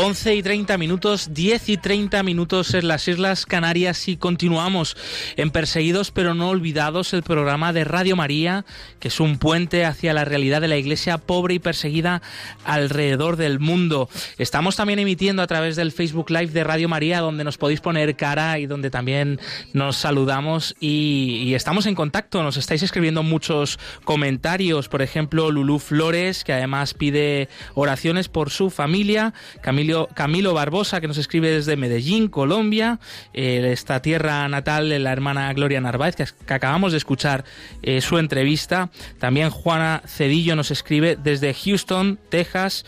[0.00, 4.96] María.11 y 30 minutos, 10 y 30 minutos en las Islas Canarias y continuamos
[5.36, 8.64] en Perseguidos pero no olvidados, el programa de Radio María,
[8.98, 12.22] que es un puente hacia la realidad de la iglesia pobre y perseguida
[12.64, 14.08] alrededor del mundo.
[14.38, 18.16] Estamos también emitiendo a través del Facebook Live de Radio María, donde nos podéis poner
[18.16, 19.38] cara y donde también
[19.74, 22.42] nos saludamos y, y estamos en contacto.
[22.42, 28.70] Nos estáis escribiendo muchos comentarios, por ejemplo, Lulú Flores, que además pide oraciones por su
[28.70, 32.98] familia, Camilo Camilo, Barbosa, que nos escribe desde Medellín, Colombia,
[33.32, 37.44] eh, esta tierra natal de la hermana Gloria Narváez, que, acabamos de escuchar
[37.82, 38.90] eh, su entrevista.
[39.18, 42.84] También Juana Cedillo nos escribe desde Houston, Texas,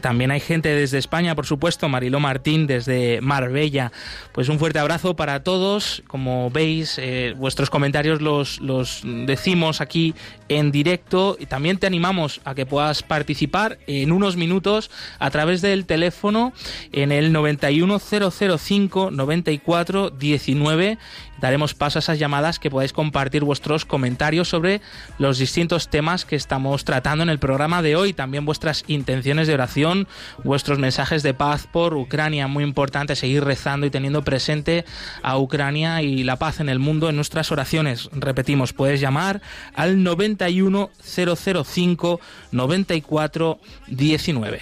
[0.00, 3.92] también hay gente desde España, por supuesto, Mariló Martín desde Marbella.
[4.32, 6.02] Pues un fuerte abrazo para todos.
[6.06, 10.14] Como veis, eh, vuestros comentarios los, los decimos aquí
[10.48, 15.62] en directo y también te animamos a que puedas participar en unos minutos a través
[15.62, 16.52] del teléfono
[16.92, 20.98] en el 91005 94 19
[21.40, 24.80] daremos paso a esas llamadas que podáis compartir vuestros comentarios sobre
[25.18, 29.54] los distintos temas que estamos tratando en el programa de hoy, también vuestras intenciones de
[29.54, 30.06] oración,
[30.44, 34.84] vuestros mensajes de paz por Ucrania, muy importante seguir rezando y teniendo presente
[35.22, 38.10] a Ucrania y la paz en el mundo en nuestras oraciones.
[38.12, 39.40] Repetimos, puedes llamar
[39.74, 42.20] al 91005
[42.52, 44.60] 94 19.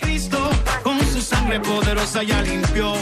[0.00, 0.50] Cristo
[0.82, 2.94] con su sangre poderosa ya limpió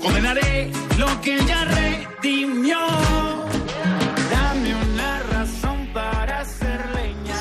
[0.00, 2.78] condenaré lo que ya redimió.
[4.30, 7.36] Dame una razón para ser leña.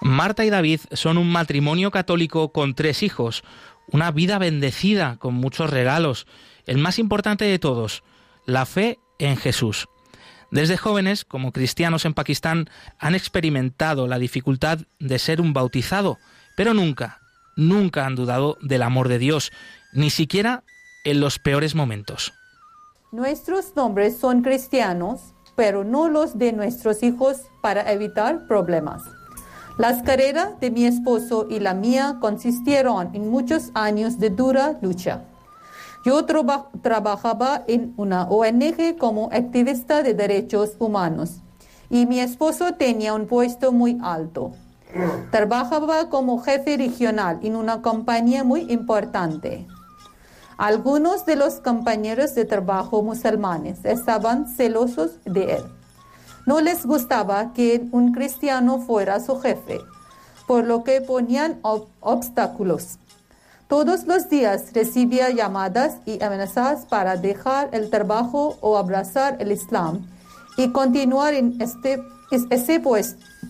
[0.00, 3.44] Marta y David son un matrimonio católico con tres hijos,
[3.90, 6.26] una vida bendecida con muchos regalos,
[6.66, 8.02] el más importante de todos,
[8.44, 9.88] la fe en Jesús.
[10.52, 16.18] Desde jóvenes, como cristianos en Pakistán, han experimentado la dificultad de ser un bautizado,
[16.58, 17.20] pero nunca,
[17.56, 19.50] nunca han dudado del amor de Dios,
[19.94, 20.62] ni siquiera
[21.04, 22.34] en los peores momentos.
[23.12, 29.02] Nuestros nombres son cristianos, pero no los de nuestros hijos para evitar problemas.
[29.78, 35.24] Las carreras de mi esposo y la mía consistieron en muchos años de dura lucha.
[36.04, 41.42] Yo trabajaba en una ONG como activista de derechos humanos
[41.90, 44.52] y mi esposo tenía un puesto muy alto.
[45.30, 49.66] Trabajaba como jefe regional en una compañía muy importante.
[50.58, 55.62] Algunos de los compañeros de trabajo musulmanes estaban celosos de él.
[56.46, 59.80] No les gustaba que un cristiano fuera su jefe,
[60.46, 61.60] por lo que ponían
[62.00, 62.98] obstáculos.
[63.72, 70.06] Todos los días recibía llamadas y amenazas para dejar el trabajo o abrazar el Islam
[70.58, 72.04] y continuar en este,
[72.50, 72.82] ese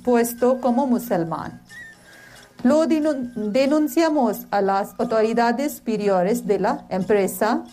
[0.04, 1.60] puesto como musulmán.
[2.62, 7.64] Lo denunciamos a las autoridades superiores de la empresa,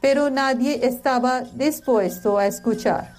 [0.00, 3.14] pero nadie estaba dispuesto a escuchar,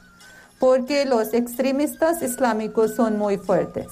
[0.60, 3.88] porque los extremistas islámicos son muy fuertes.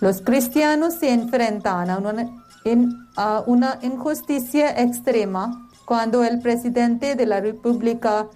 [0.00, 3.08] Los cristianos se enfrentan a una en
[3.46, 8.28] una injusticia extrema cuando el presidente de la República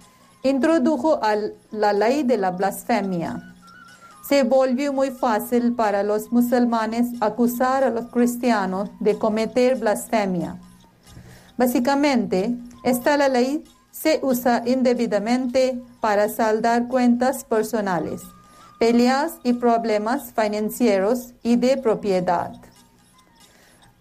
[0.43, 1.19] introdujo
[1.71, 3.41] la ley de la blasfemia.
[4.27, 10.59] Se volvió muy fácil para los musulmanes acusar a los cristianos de cometer blasfemia.
[11.57, 18.21] Básicamente, esta ley se usa indebidamente para saldar cuentas personales,
[18.79, 22.51] peleas y problemas financieros y de propiedad.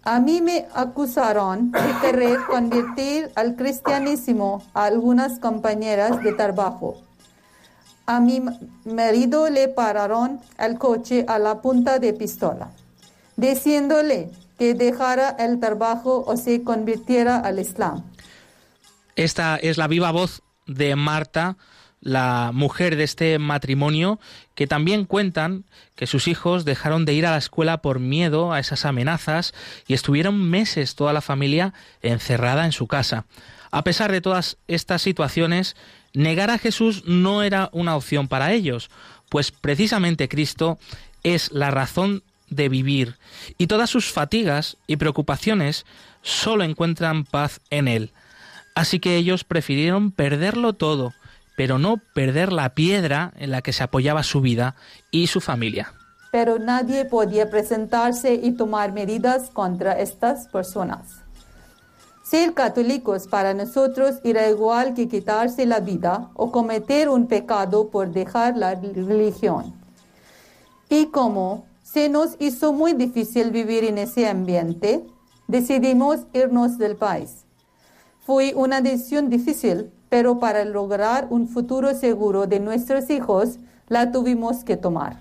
[0.06, 7.02] A mí me acusaron de querer convertir al cristianismo a algunas compañeras de trabajo.
[8.06, 8.40] A mi
[8.84, 12.70] marido le pararon el coche a la punta de pistola,
[13.34, 18.04] diciéndole que dejara el trabajo o se convirtiera al Islam.
[19.16, 21.56] Esta es la viva voz de Marta,
[22.06, 24.20] la mujer de este matrimonio,
[24.54, 25.64] que también cuentan
[25.96, 29.54] que sus hijos dejaron de ir a la escuela por miedo a esas amenazas
[29.88, 33.24] y estuvieron meses toda la familia encerrada en su casa.
[33.72, 35.74] A pesar de todas estas situaciones,
[36.14, 38.88] negar a Jesús no era una opción para ellos,
[39.28, 40.78] pues precisamente Cristo
[41.24, 43.16] es la razón de vivir
[43.58, 45.84] y todas sus fatigas y preocupaciones
[46.22, 48.12] solo encuentran paz en Él.
[48.76, 51.12] Así que ellos prefirieron perderlo todo
[51.56, 54.76] pero no perder la piedra en la que se apoyaba su vida
[55.10, 55.92] y su familia.
[56.30, 61.22] Pero nadie podía presentarse y tomar medidas contra estas personas.
[62.22, 68.10] Ser católicos para nosotros era igual que quitarse la vida o cometer un pecado por
[68.10, 69.72] dejar la religión.
[70.88, 75.04] Y como se nos hizo muy difícil vivir en ese ambiente,
[75.46, 77.44] decidimos irnos del país.
[78.26, 84.64] Fue una decisión difícil, pero para lograr un futuro seguro de nuestros hijos, la tuvimos
[84.64, 85.20] que tomar.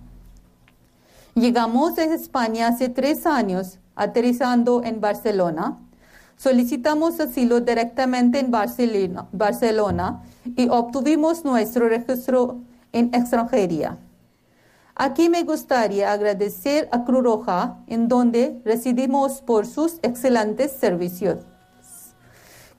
[1.36, 5.78] Llegamos a España hace tres años, aterrizando en Barcelona.
[6.38, 10.22] Solicitamos asilo directamente en Barcelona,
[10.56, 12.60] y obtuvimos nuestro registro
[12.94, 13.98] en extranjería.
[14.96, 21.40] Aquí me gustaría agradecer a Cruz Roja, en donde residimos por sus excelentes servicios,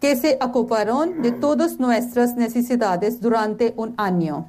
[0.00, 4.48] que se ocuparon de todas nuestras necesidades durante un año,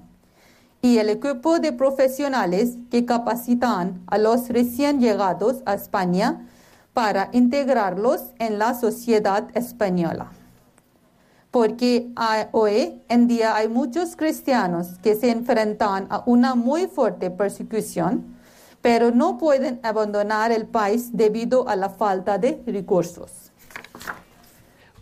[0.82, 6.48] y el equipo de profesionales que capacitan a los recién llegados a España
[6.94, 10.32] para integrarlos en la sociedad española
[11.58, 12.12] porque
[12.52, 18.38] hoy en día hay muchos cristianos que se enfrentan a una muy fuerte persecución,
[18.84, 23.47] pero no pueden abandonar el país debido a la falta de recursos.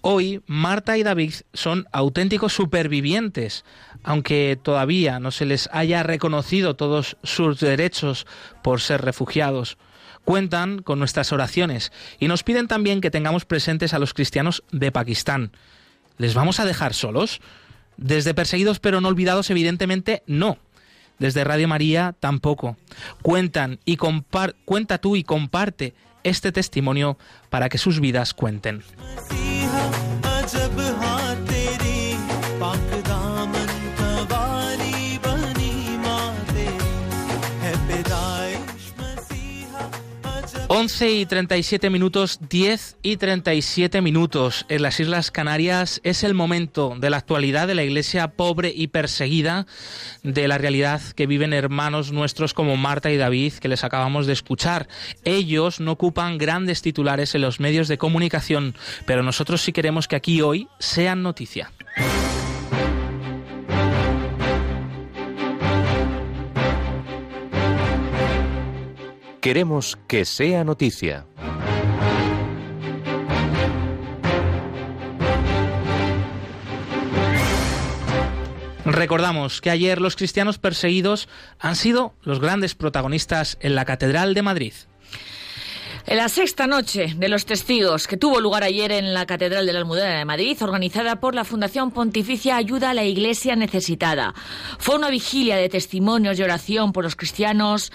[0.07, 3.65] Hoy Marta y David son auténticos supervivientes,
[4.03, 8.27] aunque todavía no se les haya reconocido todos sus derechos
[8.61, 9.79] por ser refugiados.
[10.23, 14.91] Cuentan con nuestras oraciones y nos piden también que tengamos presentes a los cristianos de
[14.91, 15.51] Pakistán.
[16.19, 17.41] ¿Les vamos a dejar solos?
[17.97, 20.59] Desde Perseguidos pero no olvidados, evidentemente no.
[21.17, 22.77] Desde Radio María tampoco.
[23.23, 27.17] Cuentan y cuenta tú y comparte este testimonio
[27.49, 28.83] para que sus vidas cuenten.
[30.35, 31.24] अजब हाँ
[40.77, 44.65] Once y 37 minutos, 10 y 37 minutos.
[44.67, 48.87] En las Islas Canarias es el momento de la actualidad de la iglesia pobre y
[48.87, 49.67] perseguida,
[50.23, 54.33] de la realidad que viven hermanos nuestros como Marta y David, que les acabamos de
[54.33, 54.89] escuchar.
[55.23, 60.17] Ellos no ocupan grandes titulares en los medios de comunicación, pero nosotros sí queremos que
[60.17, 61.71] aquí hoy sean noticia.
[69.45, 71.27] Queremos que sea noticia.
[78.85, 81.29] Recordamos que ayer los cristianos perseguidos
[81.59, 84.73] han sido los grandes protagonistas en la Catedral de Madrid.
[86.07, 89.73] En la sexta noche de los testigos que tuvo lugar ayer en la Catedral de
[89.73, 94.35] la Almudena de Madrid, organizada por la Fundación Pontificia Ayuda a la Iglesia Necesitada.
[94.77, 97.91] Fue una vigilia de testimonios y oración por los cristianos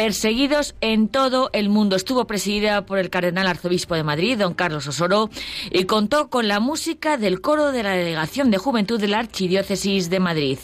[0.00, 1.94] perseguidos en todo el mundo.
[1.94, 5.28] Estuvo presidida por el cardenal arzobispo de Madrid, don Carlos Osoro,
[5.70, 10.08] y contó con la música del coro de la Delegación de Juventud de la Archidiócesis
[10.08, 10.58] de Madrid.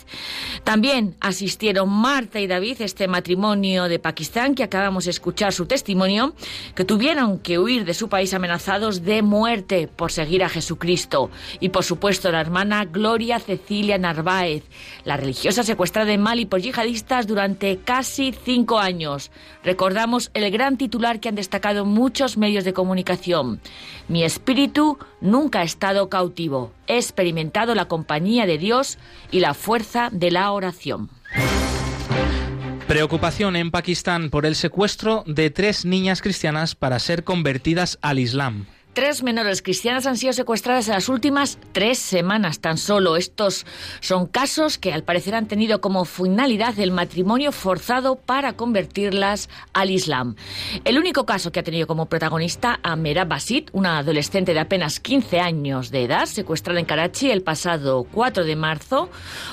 [0.64, 6.32] También asistieron Marta y David, este matrimonio de Pakistán, que acabamos de escuchar su testimonio,
[6.74, 11.30] que tuvieron que huir de su país amenazados de muerte por seguir a Jesucristo.
[11.61, 14.64] Y por supuesto la hermana Gloria Cecilia Narváez,
[15.05, 19.25] la religiosa secuestrada en Mali por yihadistas durante casi cinco años.
[19.64, 23.60] Recordamos el gran titular que han destacado muchos medios de comunicación.
[24.08, 26.72] Mi espíritu nunca ha estado cautivo.
[26.86, 28.98] He experimentado la compañía de Dios
[29.30, 31.10] y la fuerza de la oración.
[32.86, 38.66] Preocupación en Pakistán por el secuestro de tres niñas cristianas para ser convertidas al Islam.
[38.97, 43.18] Tres menores cristianas han sido secuestradas en las últimas tres semanas tan solo.
[43.18, 43.66] Estos
[44.01, 49.90] son casos que al parecer han tenido como finalidad el matrimonio forzado para convertirlas al
[49.90, 50.36] Islam.
[50.86, 54.99] El único caso que ha tenido como protagonista a Merab Basit, una adolescente de apenas
[54.99, 59.11] 15 años de edad, secuestrada en Karachi el pasado 4 de marzo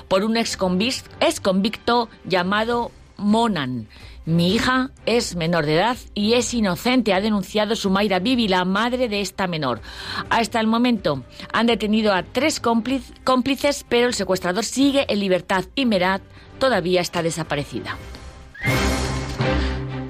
[0.07, 3.89] por un ex convicto llamado Monan.
[4.25, 9.09] Mi hija es menor de edad y es inocente, ha denunciado Sumaira Bibi, la madre
[9.09, 9.81] de esta menor.
[10.29, 15.85] Hasta el momento han detenido a tres cómplices, pero el secuestrador sigue en libertad y
[15.85, 16.21] Merat
[16.57, 17.97] todavía está desaparecida.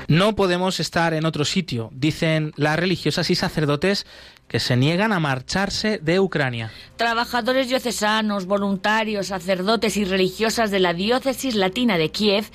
[0.07, 4.05] No podemos estar en otro sitio, dicen las religiosas y sacerdotes
[4.53, 6.71] que se niegan a marcharse de Ucrania.
[6.95, 12.45] Trabajadores diocesanos, voluntarios, sacerdotes y religiosas de la diócesis latina de Kiev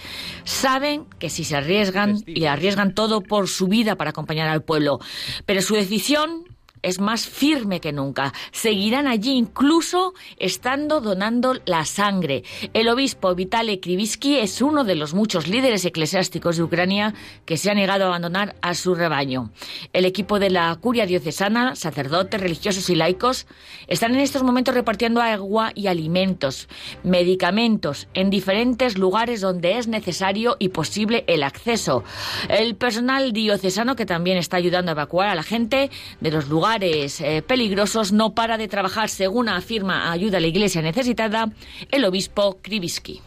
[0.44, 5.00] saben que si se arriesgan y arriesgan todo por su vida para acompañar al pueblo,
[5.44, 6.44] pero su decisión
[6.82, 8.32] es más firme que nunca.
[8.52, 12.44] Seguirán allí incluso estando donando la sangre.
[12.72, 17.14] El obispo Vitaly Krivitsky es uno de los muchos líderes eclesiásticos de Ucrania
[17.44, 19.50] que se ha negado a abandonar a su rebaño.
[19.92, 23.46] El equipo de la curia diocesana, sacerdotes, religiosos y laicos,
[23.86, 26.68] están en estos momentos repartiendo agua y alimentos,
[27.02, 32.04] medicamentos en diferentes lugares donde es necesario y posible el acceso.
[32.48, 36.68] El personal diocesano que también está ayudando a evacuar a la gente de los lugares
[36.82, 41.50] eh, peligrosos no para de trabajar, según afirma Ayuda a la Iglesia Necesitada
[41.90, 43.20] el obispo Krivitsky.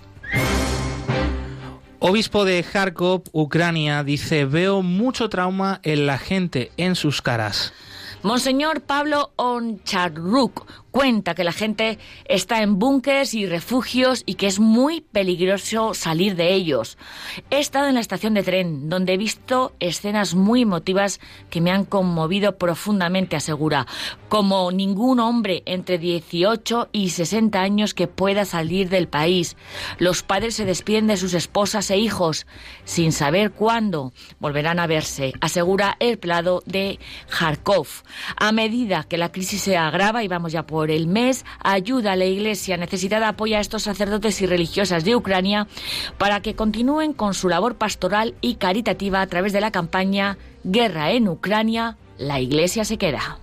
[2.00, 7.74] Obispo de Kharkov, Ucrania, dice, veo mucho trauma en la gente, en sus caras.
[8.24, 14.60] Monseñor Pablo Oncharruk, Cuenta que la gente está en búnkers y refugios y que es
[14.60, 16.98] muy peligroso salir de ellos.
[17.50, 21.72] He estado en la estación de tren donde he visto escenas muy emotivas que me
[21.72, 23.88] han conmovido profundamente, asegura,
[24.28, 29.56] como ningún hombre entre 18 y 60 años que pueda salir del país.
[29.98, 32.46] Los padres se despiden de sus esposas e hijos
[32.84, 37.88] sin saber cuándo volverán a verse, asegura el plado de Kharkov.
[38.36, 42.16] A medida que la crisis se agrava y vamos ya por el mes, ayuda a
[42.16, 45.68] la Iglesia necesitada apoya a estos sacerdotes y religiosas de Ucrania
[46.18, 51.12] para que continúen con su labor pastoral y caritativa a través de la campaña Guerra
[51.12, 53.40] en Ucrania, la Iglesia se queda.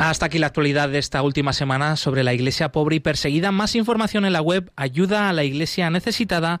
[0.00, 3.52] Hasta aquí la actualidad de esta última semana sobre la iglesia pobre y perseguida.
[3.52, 6.60] Más información en la web ayuda a la iglesia necesitada.org.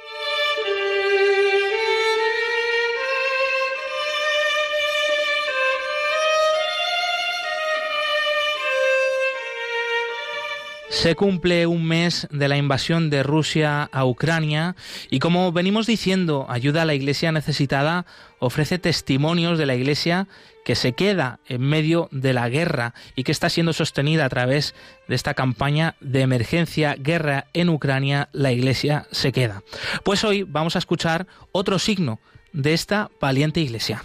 [11.01, 14.75] Se cumple un mes de la invasión de Rusia a Ucrania
[15.09, 18.05] y como venimos diciendo, ayuda a la Iglesia necesitada
[18.37, 20.27] ofrece testimonios de la Iglesia
[20.63, 24.75] que se queda en medio de la guerra y que está siendo sostenida a través
[25.07, 29.63] de esta campaña de emergencia Guerra en Ucrania, la Iglesia se queda.
[30.03, 32.19] Pues hoy vamos a escuchar otro signo
[32.53, 34.03] de esta valiente Iglesia.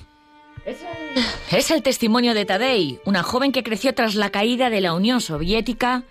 [1.51, 5.21] Es el testimonio de Tadei, una joven que creció tras la caída de la Unión
[5.21, 6.05] Soviética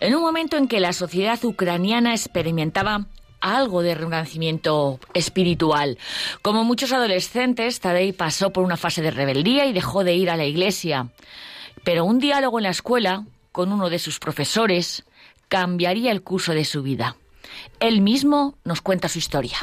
[0.00, 3.06] en un momento en que la sociedad ucraniana experimentaba
[3.40, 5.98] algo de renacimiento espiritual.
[6.42, 10.36] Como muchos adolescentes, Tadei pasó por una fase de rebeldía y dejó de ir a
[10.36, 11.08] la iglesia.
[11.84, 15.04] Pero un diálogo en la escuela con uno de sus profesores
[15.48, 17.16] cambiaría el curso de su vida.
[17.80, 19.58] Él mismo nos cuenta su historia.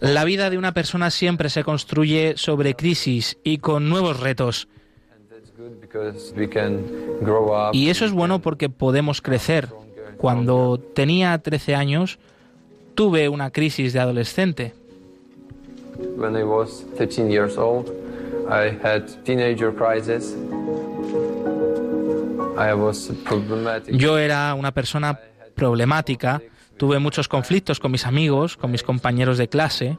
[0.00, 4.68] La vida de una persona siempre se construye sobre crisis y con nuevos retos.
[7.72, 9.68] Y eso es bueno porque podemos crecer.
[10.16, 12.18] Cuando tenía 13 años,
[12.94, 14.74] tuve una crisis de adolescente.
[23.92, 25.18] Yo era una persona
[25.54, 26.42] problemática
[26.80, 29.98] Tuve muchos conflictos con mis amigos, con mis compañeros de clase.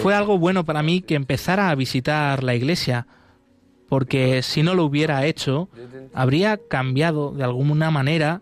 [0.00, 3.08] Fue algo bueno para mí que empezara a visitar la iglesia,
[3.88, 5.68] porque si no lo hubiera hecho,
[6.14, 8.40] habría cambiado de alguna manera,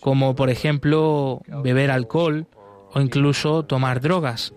[0.00, 2.46] como por ejemplo beber alcohol
[2.94, 4.54] o incluso tomar drogas.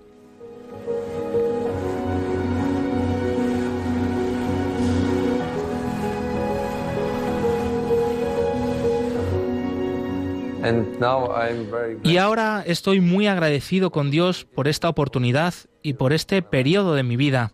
[12.03, 17.03] Y ahora estoy muy agradecido con Dios por esta oportunidad y por este periodo de
[17.03, 17.51] mi vida.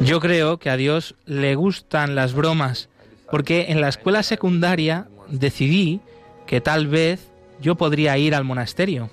[0.00, 2.88] Yo creo que a Dios le gustan las bromas,
[3.30, 6.00] porque en la escuela secundaria decidí
[6.46, 7.33] que tal vez
[7.64, 9.08] yo podría ir al monasterio.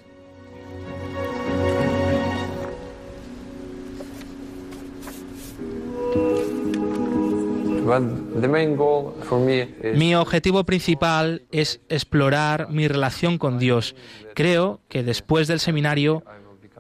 [9.96, 13.96] Mi objetivo principal es explorar mi relación con Dios.
[14.36, 16.24] Creo que después del seminario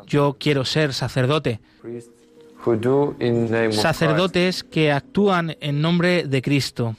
[0.05, 1.61] yo quiero ser sacerdote.
[3.71, 6.97] Sacerdotes que actúan en nombre de Cristo.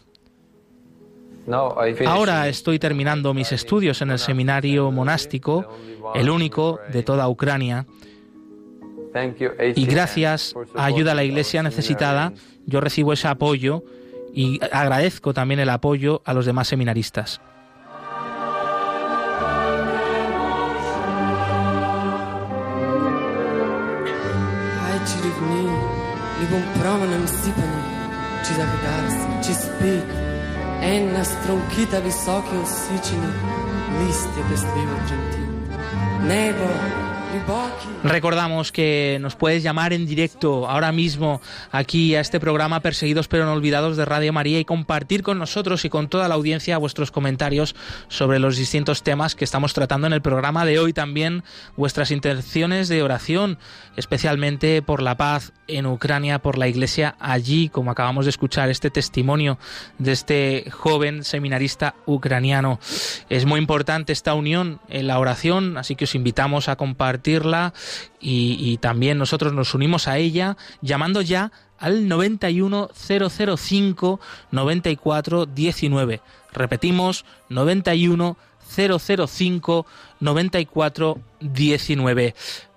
[2.06, 5.66] Ahora estoy terminando mis estudios en el seminario monástico,
[6.14, 7.86] el único de toda Ucrania.
[9.74, 12.32] Y gracias a ayuda a la iglesia necesitada,
[12.66, 13.84] yo recibo ese apoyo
[14.32, 17.40] y agradezco también el apoyo a los demás seminaristas.
[30.82, 33.32] Ен на струнките високи освичени,
[34.00, 35.42] листи без ливо тремти.
[36.22, 36.68] Небо
[38.04, 43.46] Recordamos que nos puedes llamar en directo ahora mismo aquí a este programa Perseguidos pero
[43.46, 47.10] no olvidados de Radio María y compartir con nosotros y con toda la audiencia vuestros
[47.10, 47.74] comentarios
[48.08, 50.92] sobre los distintos temas que estamos tratando en el programa de hoy.
[50.92, 51.42] También
[51.76, 53.58] vuestras intenciones de oración,
[53.96, 58.90] especialmente por la paz en Ucrania, por la iglesia allí, como acabamos de escuchar este
[58.90, 59.58] testimonio
[59.98, 62.78] de este joven seminarista ucraniano.
[63.28, 66.76] Es muy importante esta unión en la oración, así que os invitamos a
[67.22, 67.72] compartirla
[68.20, 74.20] y, también nosotros nos unimos a ella llamando ya al 91005
[74.50, 76.20] 9419.
[76.52, 79.86] Repetimos, 91005
[80.20, 82.34] 9419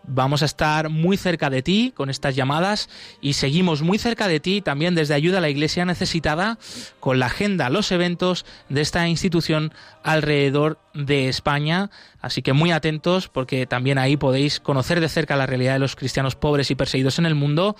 [0.08, 2.90] vamos a estar muy cerca de ti con estas llamadas
[3.22, 6.58] y seguimos muy cerca de ti también desde Ayuda a la Iglesia Necesitada
[7.00, 11.90] con la agenda, los eventos de esta institución alrededor de España.
[12.22, 15.96] Así que muy atentos porque también ahí podéis conocer de cerca la realidad de los
[15.96, 17.76] cristianos pobres y perseguidos en el mundo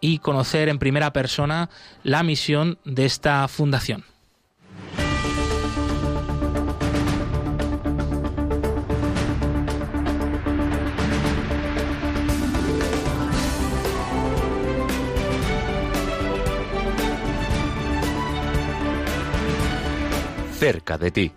[0.00, 1.70] y conocer en primera persona
[2.02, 4.04] la misión de esta fundación.
[20.56, 21.32] Cerca de ti.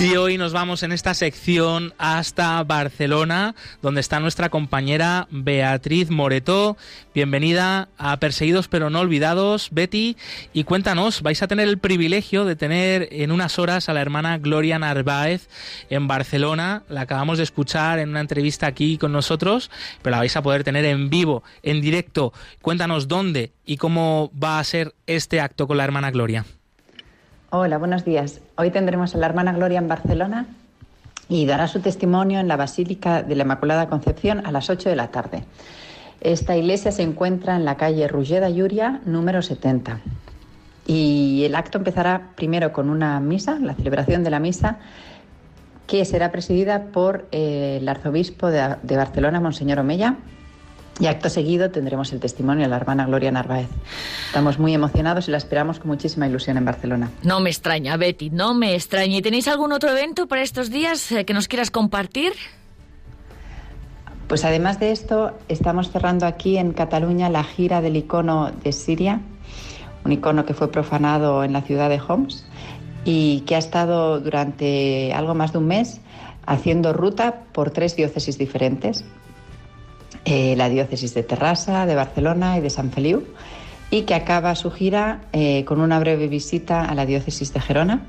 [0.00, 6.76] Y hoy nos vamos en esta sección hasta Barcelona, donde está nuestra compañera Beatriz Moretó.
[7.14, 10.16] Bienvenida a Perseguidos pero no olvidados, Betty.
[10.52, 14.36] Y cuéntanos, vais a tener el privilegio de tener en unas horas a la hermana
[14.38, 15.48] Gloria Narváez
[15.88, 16.82] en Barcelona.
[16.88, 19.70] La acabamos de escuchar en una entrevista aquí con nosotros,
[20.02, 22.32] pero la vais a poder tener en vivo, en directo.
[22.60, 26.44] Cuéntanos dónde y cómo va a ser este acto con la hermana Gloria.
[27.56, 28.40] Hola, buenos días.
[28.56, 30.48] Hoy tendremos a la hermana Gloria en Barcelona
[31.28, 34.96] y dará su testimonio en la Basílica de la Inmaculada Concepción a las 8 de
[34.96, 35.44] la tarde.
[36.20, 40.00] Esta iglesia se encuentra en la calle Rugeda Yuria, número 70.
[40.88, 44.78] Y el acto empezará primero con una misa, la celebración de la misa,
[45.86, 50.16] que será presidida por eh, el arzobispo de, Barcelona, Monseñor Omeya,
[51.00, 53.68] y acto seguido tendremos el testimonio de la hermana Gloria Narváez.
[54.26, 57.10] Estamos muy emocionados y la esperamos con muchísima ilusión en Barcelona.
[57.22, 59.16] No me extraña, Betty, no me extraña.
[59.16, 62.32] ¿Y tenéis algún otro evento para estos días eh, que nos quieras compartir?
[64.28, 69.20] Pues además de esto, estamos cerrando aquí en Cataluña la gira del icono de Siria,
[70.04, 72.46] un icono que fue profanado en la ciudad de Homs
[73.04, 76.00] y que ha estado durante algo más de un mes
[76.46, 79.04] haciendo ruta por tres diócesis diferentes.
[80.26, 83.24] Eh, la diócesis de Terrassa, de Barcelona y de San Feliu,
[83.90, 88.06] y que acaba su gira eh, con una breve visita a la diócesis de Gerona.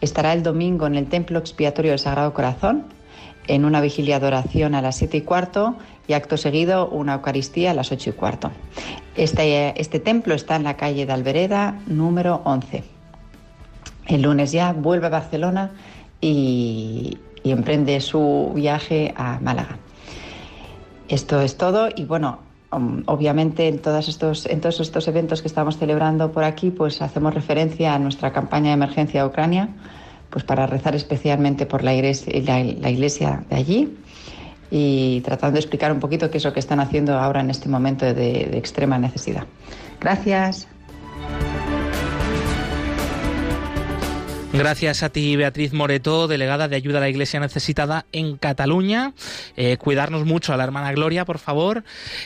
[0.00, 2.84] Estará el domingo en el Templo Expiatorio del Sagrado Corazón,
[3.48, 5.74] en una vigilia de oración a las siete y cuarto
[6.06, 8.52] y acto seguido una Eucaristía a las ocho y cuarto.
[9.16, 12.84] Este, este templo está en la calle de Albereda, número 11.
[14.06, 15.72] El lunes ya vuelve a Barcelona
[16.20, 19.78] y emprende su viaje a Málaga.
[21.08, 22.40] Esto es todo y bueno,
[22.72, 27.00] um, obviamente en todos, estos, en todos estos eventos que estamos celebrando por aquí, pues
[27.02, 29.68] hacemos referencia a nuestra campaña de emergencia de Ucrania,
[30.30, 33.98] pues para rezar especialmente por la iglesia, la, iglesia de allí
[34.70, 37.68] y tratando de explicar un poquito qué es lo que están haciendo ahora en este
[37.68, 39.44] momento de extrema necesidad.
[40.00, 40.68] Gracias.
[44.56, 49.12] Gracias a ti, Beatriz Moreto, delegada de Ayuda a la Iglesia Necesitada en Cataluña.
[49.54, 51.84] Eh, cuidarnos mucho a la hermana Gloria, por favor.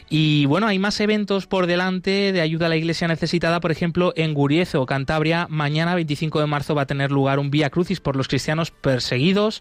[0.08, 3.58] Y bueno, hay más eventos por delante de Ayuda a la Iglesia Necesitada.
[3.58, 7.68] Por ejemplo, en Guriezo, Cantabria, mañana 25 de marzo va a tener lugar un Vía
[7.68, 9.60] Crucis por los cristianos perseguidos.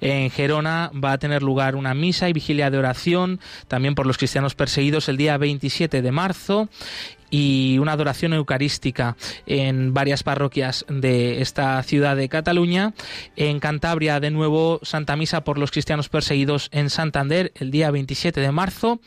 [0.00, 4.16] En Gerona va a tener lugar una misa y vigilia de oración también por los
[4.16, 6.70] cristianos perseguidos el día 27 de marzo
[7.30, 9.16] y una adoración eucarística
[9.46, 12.94] en varias parroquias de esta ciudad de Cataluña.
[13.36, 18.40] En Cantabria, de nuevo, Santa Misa por los cristianos perseguidos en Santander el día 27
[18.40, 19.00] de marzo.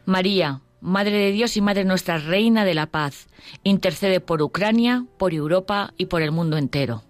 [0.05, 3.27] María, Madre de Dios y Madre nuestra Reina de la Paz,
[3.63, 7.03] intercede por Ucrania, por Europa y por el mundo entero.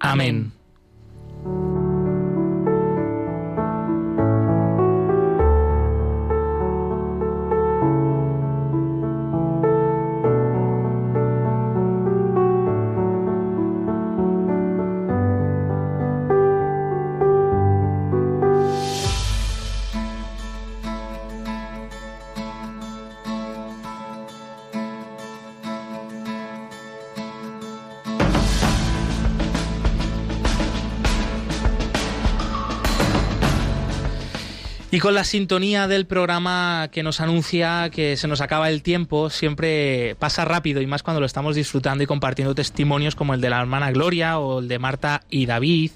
[0.00, 0.52] Amén.
[34.92, 39.30] Y con la sintonía del programa que nos anuncia que se nos acaba el tiempo,
[39.30, 43.50] siempre pasa rápido y más cuando lo estamos disfrutando y compartiendo testimonios como el de
[43.50, 45.92] la hermana Gloria o el de Marta y David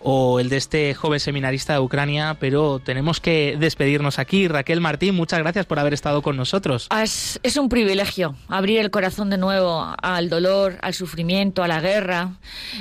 [0.00, 4.48] o el de este joven seminarista de Ucrania, pero tenemos que despedirnos aquí.
[4.48, 6.88] Raquel Martín, muchas gracias por haber estado con nosotros.
[6.90, 11.68] Ah, es, es un privilegio abrir el corazón de nuevo al dolor, al sufrimiento, a
[11.68, 12.32] la guerra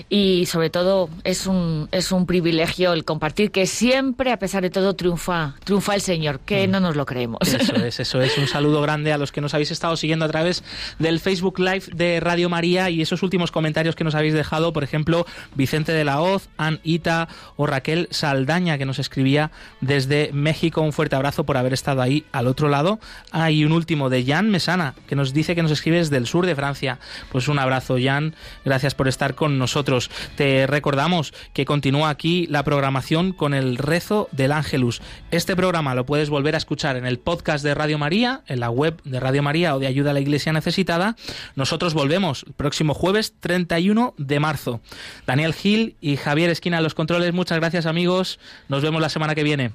[0.10, 4.72] y sobre todo es un, es un privilegio el compartir que siempre, a pesar de
[4.72, 6.72] todo, triunfa triunfa, el Señor, que mm.
[6.72, 7.40] no nos lo creemos.
[7.42, 8.38] Eso es, eso es.
[8.38, 10.64] Un saludo grande a los que nos habéis estado siguiendo a través
[11.00, 14.84] del Facebook Live de Radio María y esos últimos comentarios que nos habéis dejado, por
[14.84, 15.26] ejemplo,
[15.56, 20.82] Vicente de la Hoz, Ann Ita o Raquel Saldaña, que nos escribía desde México.
[20.82, 23.00] Un fuerte abrazo por haber estado ahí al otro lado.
[23.32, 26.46] Hay un último de Jan Mesana, que nos dice que nos escribe desde el sur
[26.46, 27.00] de Francia.
[27.32, 28.36] Pues un abrazo, Jan.
[28.66, 30.10] Gracias por estar con nosotros.
[30.36, 35.02] Te recordamos que continúa aquí la programación con el rezo del Ángelus.
[35.42, 38.70] Este programa lo puedes volver a escuchar en el podcast de Radio María, en la
[38.70, 41.16] web de Radio María o de Ayuda a la Iglesia Necesitada.
[41.56, 44.82] Nosotros volvemos el próximo jueves 31 de marzo.
[45.26, 48.38] Daniel Gil y Javier Esquina en los controles, muchas gracias amigos.
[48.70, 49.72] Nos vemos la semana que viene.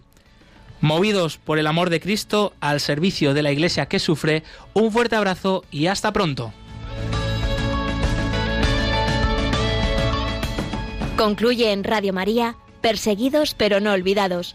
[0.81, 5.17] Movidos por el amor de Cristo al servicio de la Iglesia que sufre, un fuerte
[5.17, 6.53] abrazo y hasta pronto.
[11.17, 14.55] Concluye en Radio María, Perseguidos pero no olvidados